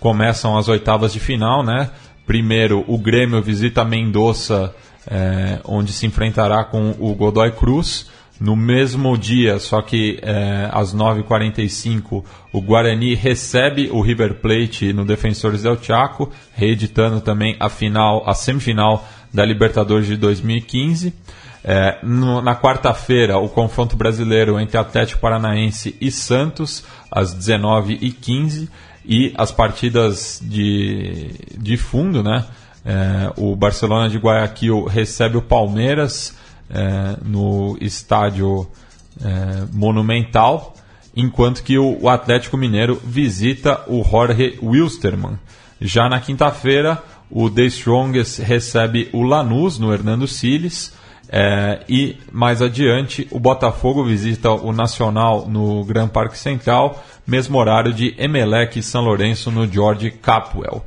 [0.00, 1.90] começam as oitavas de final, né?
[2.26, 4.74] Primeiro, o Grêmio visita Mendoza,
[5.06, 8.08] é, onde se enfrentará com o Godoy Cruz.
[8.38, 12.22] No mesmo dia, só que é, às 9h45,
[12.52, 18.34] o Guarani recebe o River Plate no Defensores del Chaco, reeditando também a final, a
[18.34, 21.14] semifinal da Libertadores de 2015.
[21.64, 28.68] É, no, na quarta-feira, o confronto brasileiro entre Atlético Paranaense e Santos, às 19h15.
[29.08, 32.44] E as partidas de, de fundo, né?
[32.84, 36.36] É, o Barcelona de Guayaquil recebe o Palmeiras
[36.70, 38.66] é, no estádio
[39.22, 40.74] é, Monumental,
[41.14, 45.38] enquanto que o, Atlético Mineiro visita o Jorge Wilstermann.
[45.80, 50.94] Já na quinta-feira, o The Strongest recebe o Lanús no Hernando Siles.
[51.28, 57.92] É, e mais adiante, o Botafogo visita o Nacional no Gran Parque Central, mesmo horário
[57.92, 60.84] de Emelec e São Lourenço no George Capwell.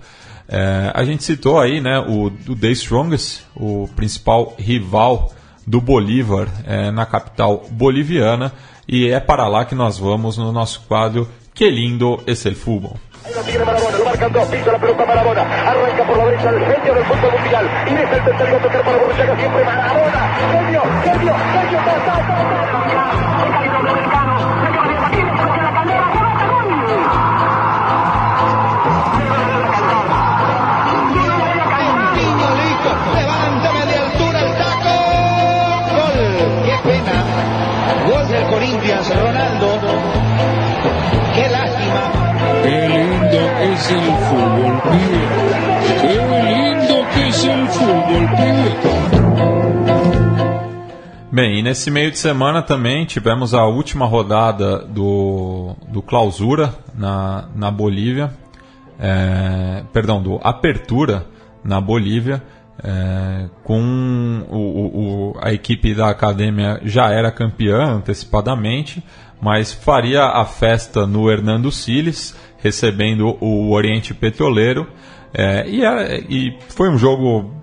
[0.48, 5.32] É, a gente citou aí né, o, o The Strongest, o principal rival
[5.70, 8.52] do Bolívar é, na capital boliviana,
[8.88, 12.98] e é para lá que nós vamos no nosso quadro Que lindo es el fútbol.
[38.08, 39.68] Gol del Corinthians, Ronaldo.
[41.36, 42.12] Qué lástima.
[42.64, 45.22] Qué lindo es el fútbol, pibe.
[46.02, 46.14] Qué
[46.50, 49.00] lindo que es el fútbol, pibe.
[51.32, 57.48] Bem, e nesse meio de semana também tivemos a última rodada do, do Clausura na,
[57.56, 58.32] na Bolívia,
[59.00, 61.28] é, perdão, do Apertura
[61.64, 62.44] na Bolívia,
[62.84, 69.04] é, com o, o- o- a equipe da academia já era campeã antecipadamente,
[69.42, 74.88] mas faria a festa no Hernando Siles, recebendo o Oriente Petroleiro,
[75.34, 75.82] é, e,
[76.30, 77.54] e foi um jogo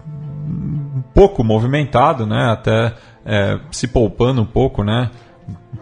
[1.15, 2.51] pouco movimentado, né?
[2.51, 2.95] Até
[3.25, 5.11] é, se poupando um pouco, né?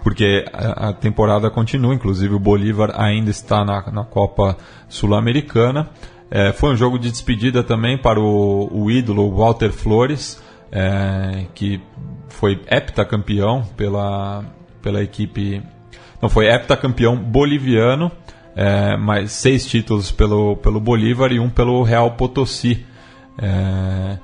[0.03, 4.57] Porque a, a temporada continua, inclusive o Bolívar ainda está na, na Copa
[4.89, 5.89] Sul-Americana.
[6.35, 11.81] É, foi um jogo de despedida também para o, o ídolo Walter Flores, é, que
[12.29, 14.45] foi heptacampeão pela,
[14.83, 15.63] pela equipe.
[16.21, 18.11] Não, foi heptacampeão boliviano,
[18.57, 22.85] é, mas seis títulos pelo, pelo Bolívar e um pelo Real Potosí.
[23.39, 24.19] É,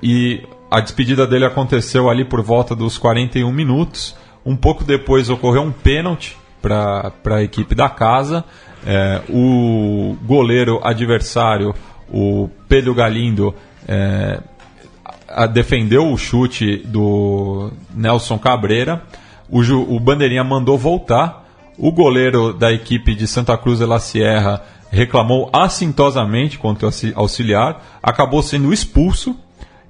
[0.00, 4.16] e a despedida dele aconteceu ali por volta dos 41 minutos.
[4.46, 8.44] Um pouco depois ocorreu um pênalti para a equipe da casa.
[8.86, 11.74] É, o goleiro adversário,
[12.12, 13.54] o Pedro Galindo,
[13.86, 14.40] é,
[15.28, 19.02] a- defendeu o chute do Nelson Cabreira.
[19.48, 21.46] O, o Bandeirinha mandou voltar.
[21.78, 27.12] O goleiro da equipe de Santa Cruz de la Sierra reclamou assintosamente contra o auxi-
[27.14, 29.36] auxiliar, acabou sendo expulso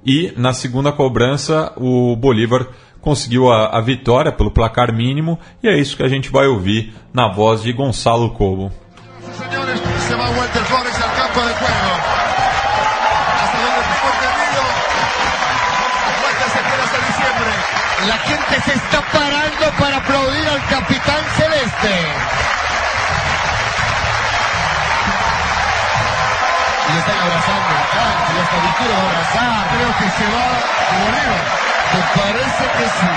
[0.05, 2.67] e na segunda cobrança o Bolívar
[3.01, 6.93] conseguiu a, a vitória pelo placar mínimo e é isso que a gente vai ouvir
[7.11, 8.71] na voz de Gonçalo Cobo.
[9.41, 11.91] Señores, se va Walter Flores al campo de juego.
[13.41, 14.61] Hasta donde fue entendido.
[16.21, 17.51] Walter se queda hasta diciembre.
[18.05, 21.93] La gente se está parando para aplaudir al capitán celeste.
[26.85, 29.61] Y están abrazando la cancha, y hasta Vituro va a abrazar.
[29.73, 30.47] Creo que se va
[31.01, 31.45] Bolívar.
[31.93, 33.13] Me parece que sí.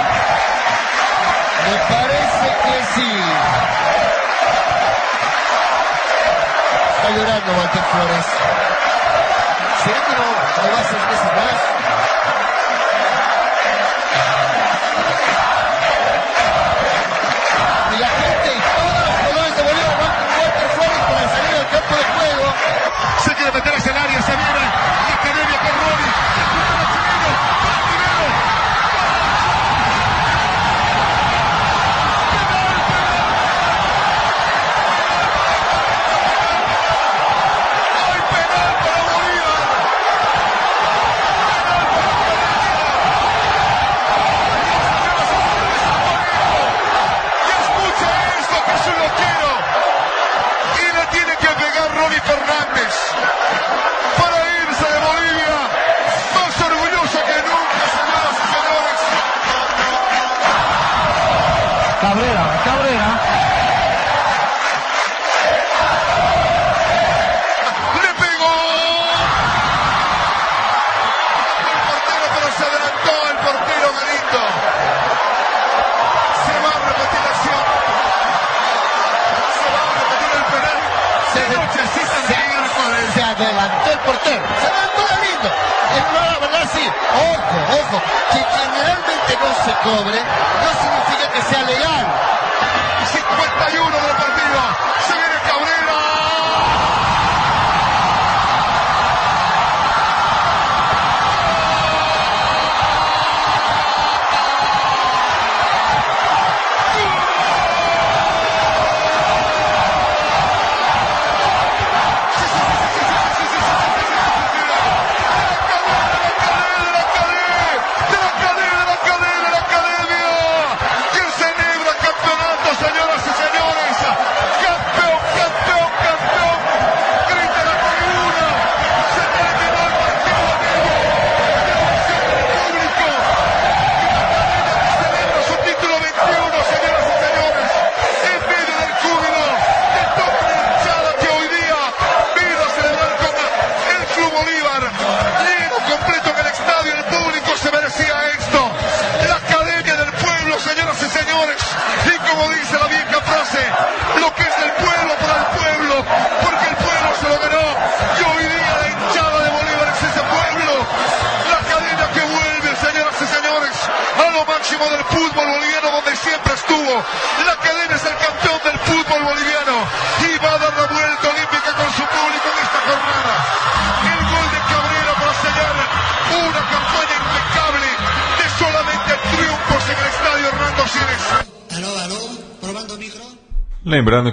[1.68, 4.13] Me parece que sí.
[7.04, 8.26] Está llorando Walter Flores.
[9.84, 11.56] ¿Será que no, no va seis meses más?
[17.92, 21.68] Y la gente todos los colores de Bolívar van con Walter Flores para salir al
[21.68, 22.54] campo de juego.
[23.22, 24.93] Se quiere meter hacia el área, se viene.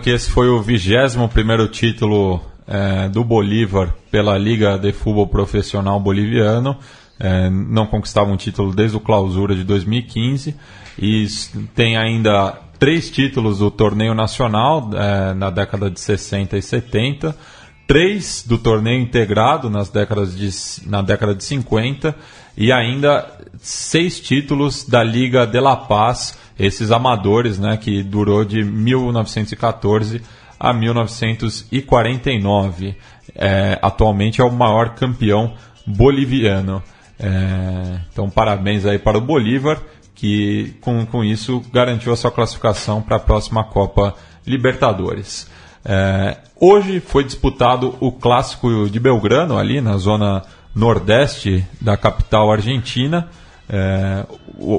[0.02, 6.76] Que esse foi o 21 título eh, do Bolívar pela Liga de Futebol Profissional Boliviano.
[7.20, 10.56] Eh, não conquistava um título desde o clausura de 2015
[10.98, 11.28] e
[11.76, 17.38] tem ainda três títulos do torneio nacional eh, na década de 60 e 70,
[17.86, 20.50] três do torneio integrado nas décadas de,
[20.90, 22.16] na década de 50
[22.58, 28.64] e ainda seis títulos da Liga de La Paz, esses amadores, né, que durou de
[28.64, 30.22] 1914
[30.60, 32.96] a 1949.
[33.34, 35.54] É, atualmente é o maior campeão
[35.86, 36.84] boliviano.
[37.20, 39.82] É, então, parabéns aí para o Bolívar,
[40.16, 45.50] que com, com isso garantiu a sua classificação para a próxima Copa Libertadores.
[45.84, 50.44] É, hoje foi disputado o clássico de Belgrano, ali na zona
[50.76, 53.30] nordeste da capital argentina.
[53.70, 54.26] É,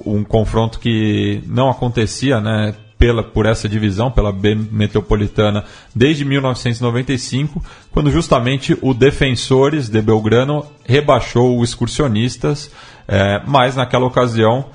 [0.06, 7.60] um confronto que não acontecia né, pela, por essa divisão, pela B Metropolitana, desde 1995,
[7.90, 12.70] quando justamente o Defensores de Belgrano rebaixou o Excursionistas,
[13.08, 14.66] é, mas naquela ocasião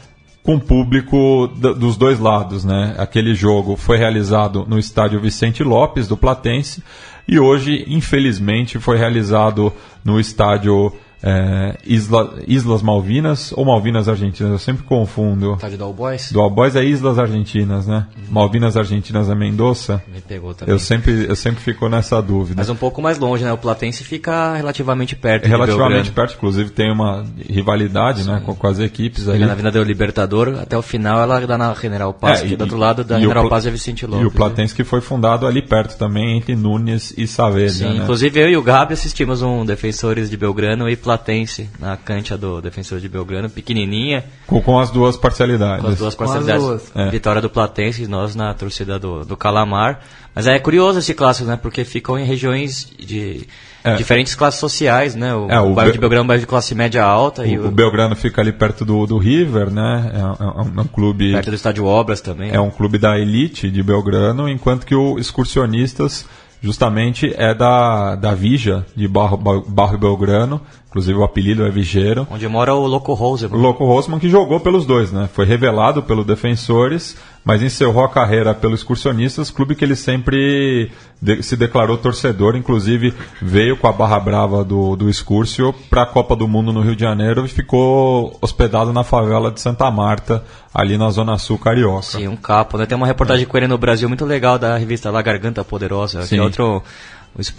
[0.43, 2.95] com público dos dois lados, né?
[2.97, 6.82] Aquele jogo foi realizado no estádio Vicente Lopes do Platense
[7.28, 9.74] e hoje, infelizmente, foi realizado
[10.05, 10.93] no estádio
[11.24, 15.53] é, Isla- Islas Malvinas ou Malvinas Argentinas, eu sempre confundo.
[15.53, 16.32] Estádio do All Boys?
[16.32, 18.05] Do All Boys é Islas Argentinas, né?
[18.30, 20.01] Malvinas Argentinas é Mendoza.
[20.13, 20.74] Me pegou também.
[20.74, 22.55] Eu sempre, eu sempre fico nessa dúvida.
[22.57, 23.51] Mas um pouco mais longe, né?
[23.51, 25.43] O Platense fica relativamente perto.
[25.43, 29.39] de Relativamente perto, inclusive tem uma rivalidade né, com, com as equipes ali.
[29.45, 32.57] Na Avenida do Libertador, até o final ela dá na General Paz, É, que e-
[32.57, 34.24] do outro lado da General Paz é Vicente Lopes.
[34.24, 37.70] E o Platense que foi fundado ali perto também, entre Nunes e Saavedra.
[37.70, 38.03] Sim, né?
[38.03, 42.60] inclusive eu e o Gabi assistimos um Defensores de Belgrano e Platense na cancha do
[42.62, 45.82] Defensor de Belgrano, pequenininha, Com, com as duas parcialidades.
[45.86, 46.66] com as duas Com as parcialidades.
[46.66, 46.91] duas.
[46.93, 47.10] É.
[47.10, 50.01] Vitória do Platense e nós na torcida do, do Calamar.
[50.36, 51.55] Mas é curioso esse clássico, né?
[51.55, 53.47] Porque ficam em regiões de
[53.86, 53.95] É.
[53.95, 55.34] diferentes classes sociais, né?
[55.34, 57.64] O, É, o bairro de Belgrano é um bairro de classe média alta e O,
[57.64, 60.12] o, o Belgrano fica ali perto do, do River, né?
[60.14, 61.32] É, é um, é um clube.
[61.32, 62.51] perto do estádio Obras também.
[62.51, 66.26] É um clube da elite de Belgrano, enquanto que o Excursionistas
[66.62, 70.60] justamente é da, da Vija, de Barro, Barro Belgrano.
[70.89, 72.25] Inclusive o apelido é Vigeiro.
[72.31, 73.45] Onde mora o Loco Rose.
[73.45, 75.29] O Loco Rosman que jogou pelos dois, né?
[75.33, 80.89] Foi revelado pelo Defensores, mas encerrou a carreira pelo Excursionistas, clube que ele sempre
[81.21, 86.05] de- se declarou torcedor, inclusive veio com a barra brava do, do Excursio para a
[86.05, 90.43] Copa do Mundo no Rio de Janeiro e ficou hospedado na favela de Santa Marta,
[90.73, 92.01] ali na Zona Sul Carioca.
[92.03, 92.85] Sim, um capo, né?
[92.85, 96.27] Tem uma reportagem com ele no Brasil muito legal da revista La Garganta Poderosa, que
[96.27, 96.38] Sim.
[96.39, 96.81] é outro,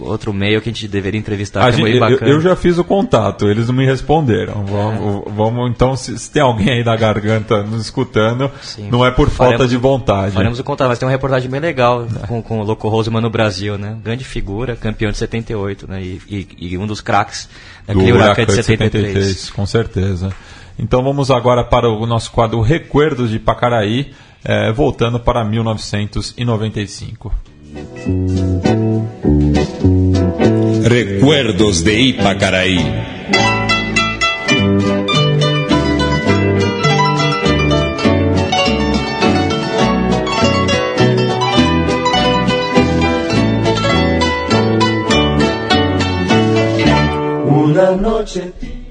[0.01, 2.85] outro meio que a gente deveria entrevistar, A é gente- eu, eu já fiz o
[2.85, 4.65] contato, eles não me responderam.
[4.65, 8.89] Vamos, vamos então, se, se tem alguém aí da garganta nos escutando, Sim.
[8.91, 10.33] não é por falta Faremos- de vontade.
[10.35, 13.31] Faremos o contato, mas tem uma reportagem bem legal com, com o Loco Roseman no
[13.31, 13.97] Brasil, né?
[14.03, 16.03] Grande figura, campeão de 78, né?
[16.03, 17.49] E, e, e um dos craques
[17.87, 19.51] daquele do Huracan de Huracan 73.
[19.51, 20.31] com certeza.
[20.79, 24.13] Então vamos agora para o nosso quadro Recuerdos de Pacaraí,
[24.45, 27.33] eh, voltando para 1995.
[30.89, 32.79] Recuerdos de Ipacaraí.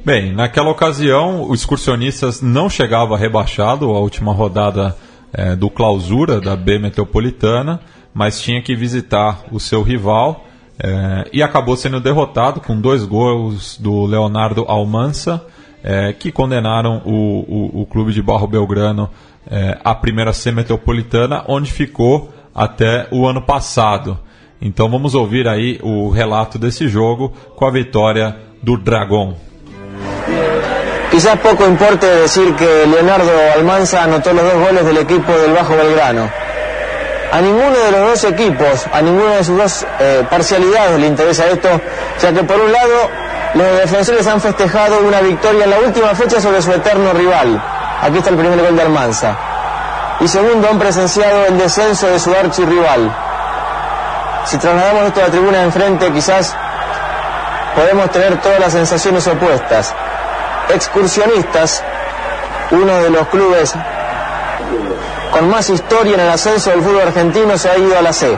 [0.05, 4.95] Bem, naquela ocasião, o Excursionistas não chegava rebaixado à última rodada
[5.34, 7.82] eh, do clausura da B Metropolitana,
[8.14, 10.45] mas tinha que visitar o seu rival
[10.80, 15.43] eh, e acabou sendo derrotado com dois gols do Leonardo Almansa,
[15.84, 19.10] eh, que condenaram o, o, o clube de Barro Belgrano
[19.49, 24.20] eh, à primeira C Metropolitana, onde ficou até o ano passado.
[24.62, 29.36] Então vamos ouvir aí o relato desse jogo com a vitória do Dragão.
[31.12, 35.76] Quizás poco importe decir que Leonardo Almanza anotó los dos goles del equipo del Bajo
[35.76, 36.47] Belgrano.
[37.32, 41.45] A ninguno de los dos equipos, a ninguna de sus dos eh, parcialidades le interesa
[41.47, 41.69] esto,
[42.21, 43.09] ya que por un lado
[43.53, 47.61] los defensores han festejado una victoria en la última fecha sobre su eterno rival.
[48.01, 49.36] Aquí está el primer gol de Almanza.
[50.19, 53.15] y segundo han presenciado el descenso de su archirrival.
[54.45, 56.55] Si trasladamos esto a la tribuna de enfrente, quizás
[57.75, 59.93] podemos tener todas las sensaciones opuestas.
[60.69, 61.84] Excursionistas,
[62.71, 63.75] uno de los clubes
[65.38, 68.35] con más historia en el ascenso del fútbol argentino, se ha ido a la C.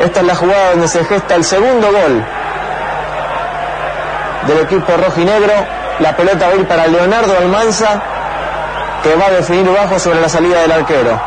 [0.00, 2.24] Esta es la jugada donde se gesta el segundo gol
[4.46, 5.52] del equipo rojo y negro.
[5.98, 8.00] La pelota va a ir para Leonardo Almanza,
[9.02, 11.20] que va a definir bajo sobre la salida del arquero.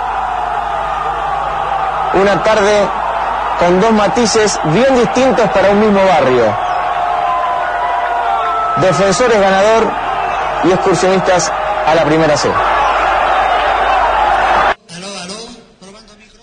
[2.14, 2.88] Una tarde
[3.60, 6.46] con dos matices bien distintos para un mismo barrio.
[8.78, 9.92] Defensores ganador
[10.64, 11.52] y excursionistas
[11.86, 12.50] a la primera C.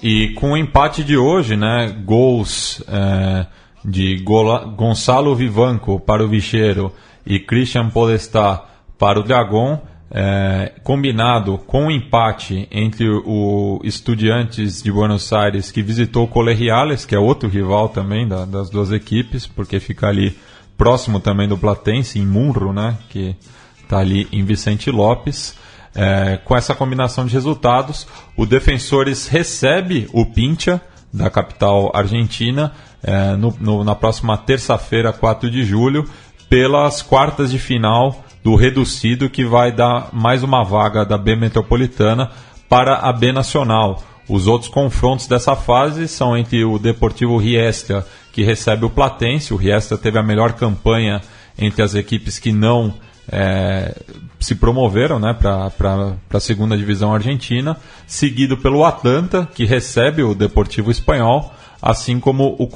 [0.09, 3.44] E com o empate de hoje, né, gols é,
[3.84, 6.92] de Gola, Gonçalo Vivanco para o Vicheiro
[7.26, 14.92] e Christian Podestá para o Dragon, é, combinado com o empate entre o Estudiantes de
[14.92, 19.44] Buenos Aires, que visitou o Colegiales, que é outro rival também da, das duas equipes,
[19.44, 20.38] porque fica ali
[20.78, 23.34] próximo também do Platense, em Munro, né, que
[23.82, 25.57] está ali em Vicente Lopes.
[25.97, 30.80] É, com essa combinação de resultados, o Defensores recebe o Pincha,
[31.12, 32.72] da capital argentina,
[33.03, 36.05] é, no, no, na próxima terça-feira, 4 de julho,
[36.51, 42.30] pelas quartas de final do reducido, que vai dar mais uma vaga da B Metropolitana
[42.68, 44.03] para a B Nacional.
[44.28, 49.55] Os outros confrontos dessa fase são entre o Deportivo Riestra, que recebe o Platense.
[49.55, 51.22] O Riestra teve a melhor campanha
[51.59, 52.94] entre as equipes que não
[53.31, 53.95] é,
[54.39, 60.91] se promoveram né, para a segunda divisão argentina, seguido pelo Atlanta, que recebe o Deportivo
[60.91, 62.66] Espanhol, assim como o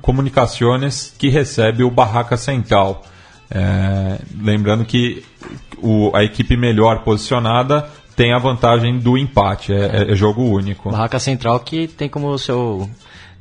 [0.00, 3.04] Comunicaciones, que recebe o Barraca Central.
[3.50, 5.24] É, lembrando que
[5.78, 10.90] o, a equipe melhor posicionada tem a vantagem do empate, é, é jogo único.
[10.90, 12.88] Barraca Central que tem como seu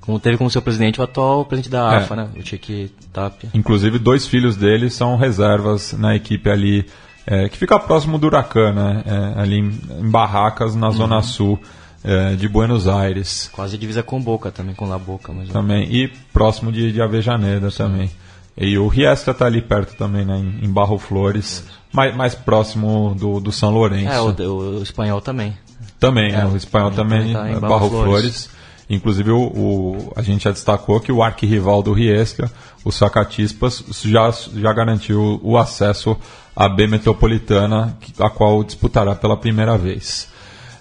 [0.08, 2.18] como teve como seu presidente o atual presidente da AFA, é.
[2.18, 2.30] né?
[2.40, 3.50] O Chiqui Tapia.
[3.54, 6.86] Inclusive, dois filhos dele são reservas na equipe ali,
[7.26, 9.04] é, que fica próximo do Huracan, né?
[9.06, 10.94] É, ali em, em, Barracas, na uhum.
[10.94, 11.60] zona sul
[12.06, 13.50] é, de Buenos Aires.
[13.52, 15.34] Quase divisa com Boca também, com La Boca.
[15.34, 15.50] Mas...
[15.50, 17.78] Também, e próximo de, de Avejaneda Sim.
[17.78, 18.12] também.
[18.56, 20.38] E o Riestra está ali perto também, né?
[20.38, 24.10] Em, Barro Flores, mais, mais próximo do, do São Lourenço.
[24.10, 25.54] É, o, o espanhol também.
[26.00, 28.06] Também, é, o espanhol também, tá Barro, Barro Flores.
[28.06, 28.57] Flores.
[28.90, 32.50] Inclusive, o, o, a gente já destacou que o arquirrival do Riesca,
[32.86, 36.18] o Sacatispas, já, já garantiu o acesso
[36.56, 40.30] à B Metropolitana, a qual disputará pela primeira vez.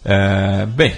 [0.05, 0.95] É, bem,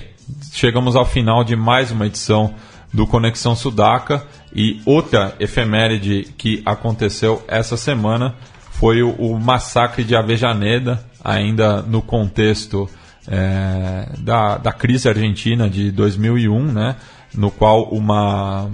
[0.53, 2.55] chegamos ao final de mais uma edição
[2.93, 8.35] do Conexão Sudaca e outra efeméride que aconteceu essa semana
[8.73, 12.89] foi o, o massacre de Avejaneda, ainda no contexto
[13.29, 16.97] é, da, da crise argentina de 2001, né,
[17.35, 18.71] no qual uma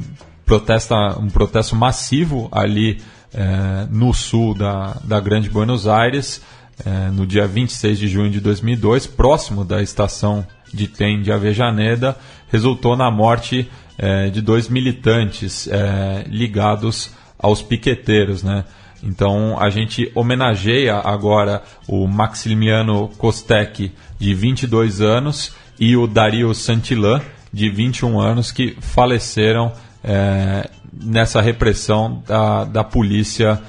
[0.46, 3.00] protesta, um protesto massivo ali
[3.32, 6.40] é, no sul da, da Grande Buenos Aires,
[6.84, 12.16] é, no dia 26 de junho de 2002, próximo da estação de trem de Avejaneda,
[12.50, 18.64] resultou na morte é, de dois militantes é, ligados aos piqueteiros, né?
[19.04, 27.20] Então a gente homenageia agora o Maximiano Kostek, de 22 anos, e o Dario Santillan,
[27.52, 33.60] de 21 anos, que faleceram é, nessa repressão da, da polícia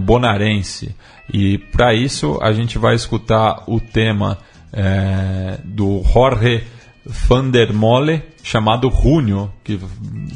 [0.00, 0.94] é.
[1.32, 4.38] E para isso a gente vai escutar o tema
[4.72, 6.64] é, do Jorge
[7.04, 9.78] van der Mole, chamado Junho, que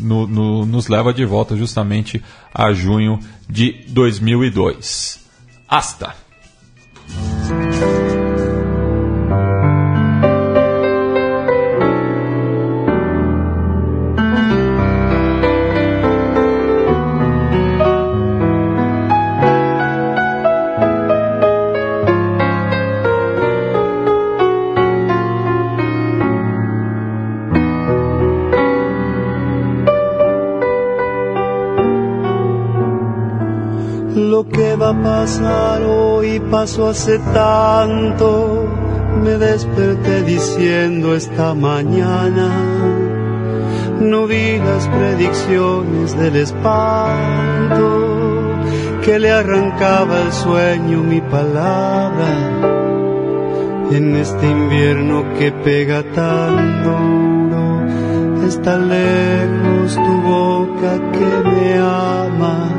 [0.01, 5.21] no, no, nos leva de volta justamente a junho de 2002.
[5.69, 6.15] Hasta!
[36.67, 38.69] Hace tanto.
[39.23, 42.49] Me desperté diciendo esta mañana.
[44.01, 47.87] No vi las predicciones del espanto
[49.03, 52.31] que le arrancaba el sueño mi palabra.
[53.91, 57.87] En este invierno que pega tan duro,
[58.47, 62.76] está lejos tu boca que me ama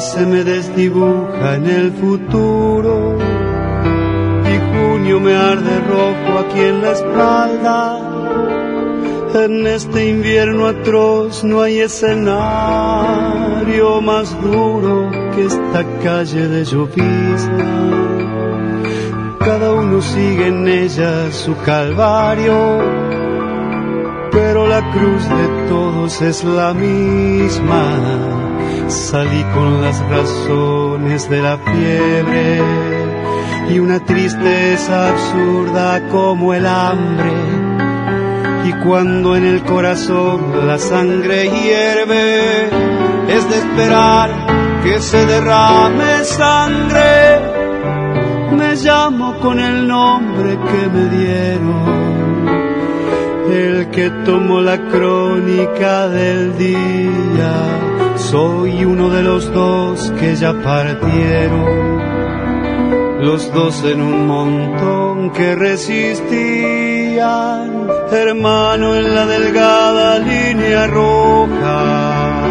[0.00, 3.18] se me desdibuja en el futuro
[4.44, 7.98] y junio me arde rojo aquí en la espalda.
[9.34, 12.30] En este invierno atroz no hay escenario
[14.00, 17.90] más duro que esta calle de llovizna.
[19.38, 22.78] Cada uno sigue en ella su calvario,
[24.32, 28.49] pero la cruz de todos es la misma.
[28.90, 32.60] Salí con las razones de la fiebre
[33.70, 37.30] y una tristeza absurda como el hambre.
[38.64, 42.66] Y cuando en el corazón la sangre hierve,
[43.28, 44.30] es de esperar
[44.82, 47.38] que se derrame sangre.
[48.56, 52.48] Me llamo con el nombre que me dieron,
[53.52, 57.89] el que tomó la crónica del día.
[58.30, 61.98] Soy uno de los dos que ya partieron.
[63.22, 67.18] Los dos en un montón que resistían,
[68.12, 72.44] hermano en la delgada línea roja,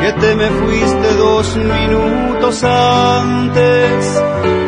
[0.00, 4.20] que te me fuiste dos minutos antes,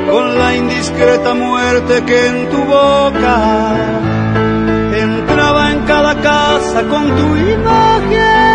[0.08, 3.74] con la indiscreta muerte que en tu boca
[4.94, 8.45] entraba en cada casa con tu imagen,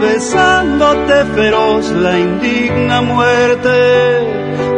[0.00, 3.70] besándote feroz la indigna muerte,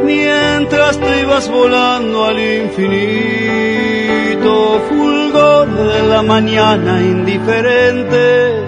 [0.04, 3.72] mientras te ibas volando al infinito,
[4.88, 8.64] fulgor de la mañana indiferente,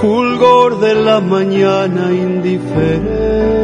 [0.00, 3.59] fulgor de la mañana indiferente.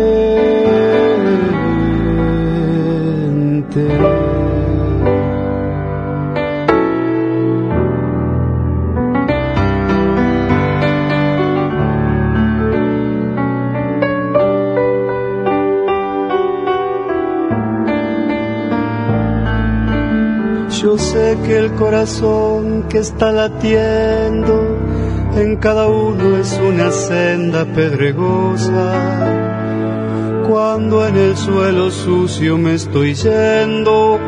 [21.35, 24.78] Que el corazón que está latiendo
[25.35, 29.32] en cada uno es una senda pedregosa.
[30.48, 34.20] Cuando en el suelo sucio me estoy yendo,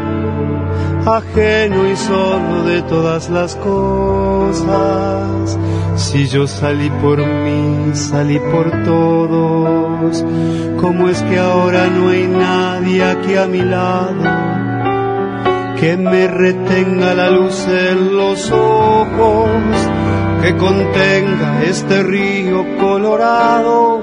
[1.07, 5.57] ajeno y solo de todas las cosas.
[5.95, 10.25] Si yo salí por mí, salí por todos,
[10.81, 14.38] ¿cómo es que ahora no hay nadie aquí a mi lado?
[15.78, 19.48] Que me retenga la luz en los ojos,
[20.42, 24.00] que contenga este río colorado.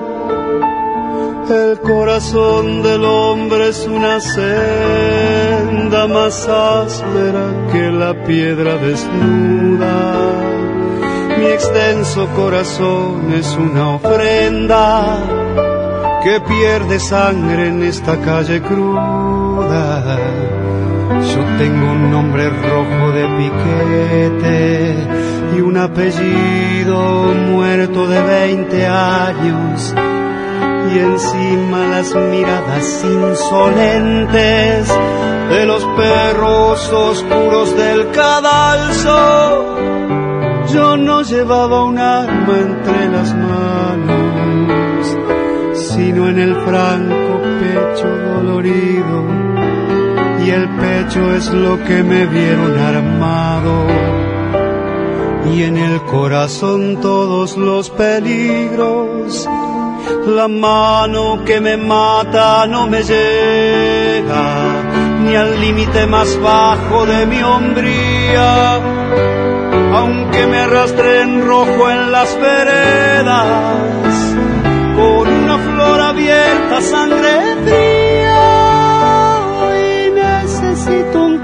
[1.50, 10.16] El corazón del hombre es una senda más áspera que la piedra desnuda.
[11.38, 15.18] Mi extenso corazón es una ofrenda
[16.24, 20.45] que pierde sangre en esta calle cruda.
[21.34, 24.96] Yo tengo un nombre rojo de piquete
[25.56, 29.96] y un apellido muerto de 20 años.
[30.94, 34.94] Y encima las miradas insolentes
[35.50, 39.76] de los perros oscuros del cadalso.
[40.74, 45.18] Yo no llevaba un arma entre las manos,
[45.74, 49.45] sino en el franco pecho dolorido
[50.46, 53.88] y el pecho es lo que me vieron armado
[55.52, 59.50] y en el corazón todos los peligros.
[60.28, 64.44] La mano que me mata no me llega
[65.24, 68.76] ni al límite más bajo de mi hombría,
[69.96, 73.46] aunque me arrastre en rojo en las veredas
[74.96, 77.95] con una flor abierta, sangre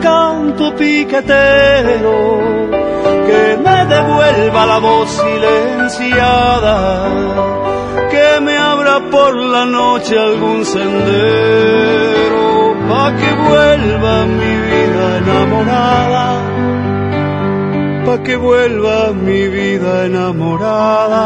[0.02, 2.40] canto piquetero
[3.28, 6.76] que me devuelva la voz silenciada,
[8.10, 12.45] que me abra por la noche algún sendero,
[12.90, 16.28] pa' que vuelva mi vida enamorada,
[18.06, 21.26] pa' que vuelva mi vida enamorada,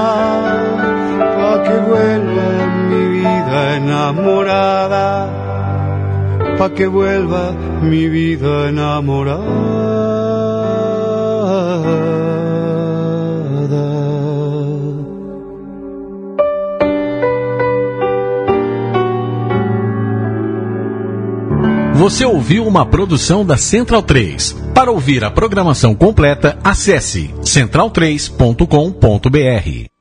[1.38, 2.48] pa' que vuelva
[2.90, 5.45] mi vida enamorada
[6.58, 9.96] pa' que vuelva mi vida enamorada.
[22.06, 24.56] Você ouviu uma produção da Central 3.
[24.76, 29.95] Para ouvir a programação completa, acesse central3.com.br.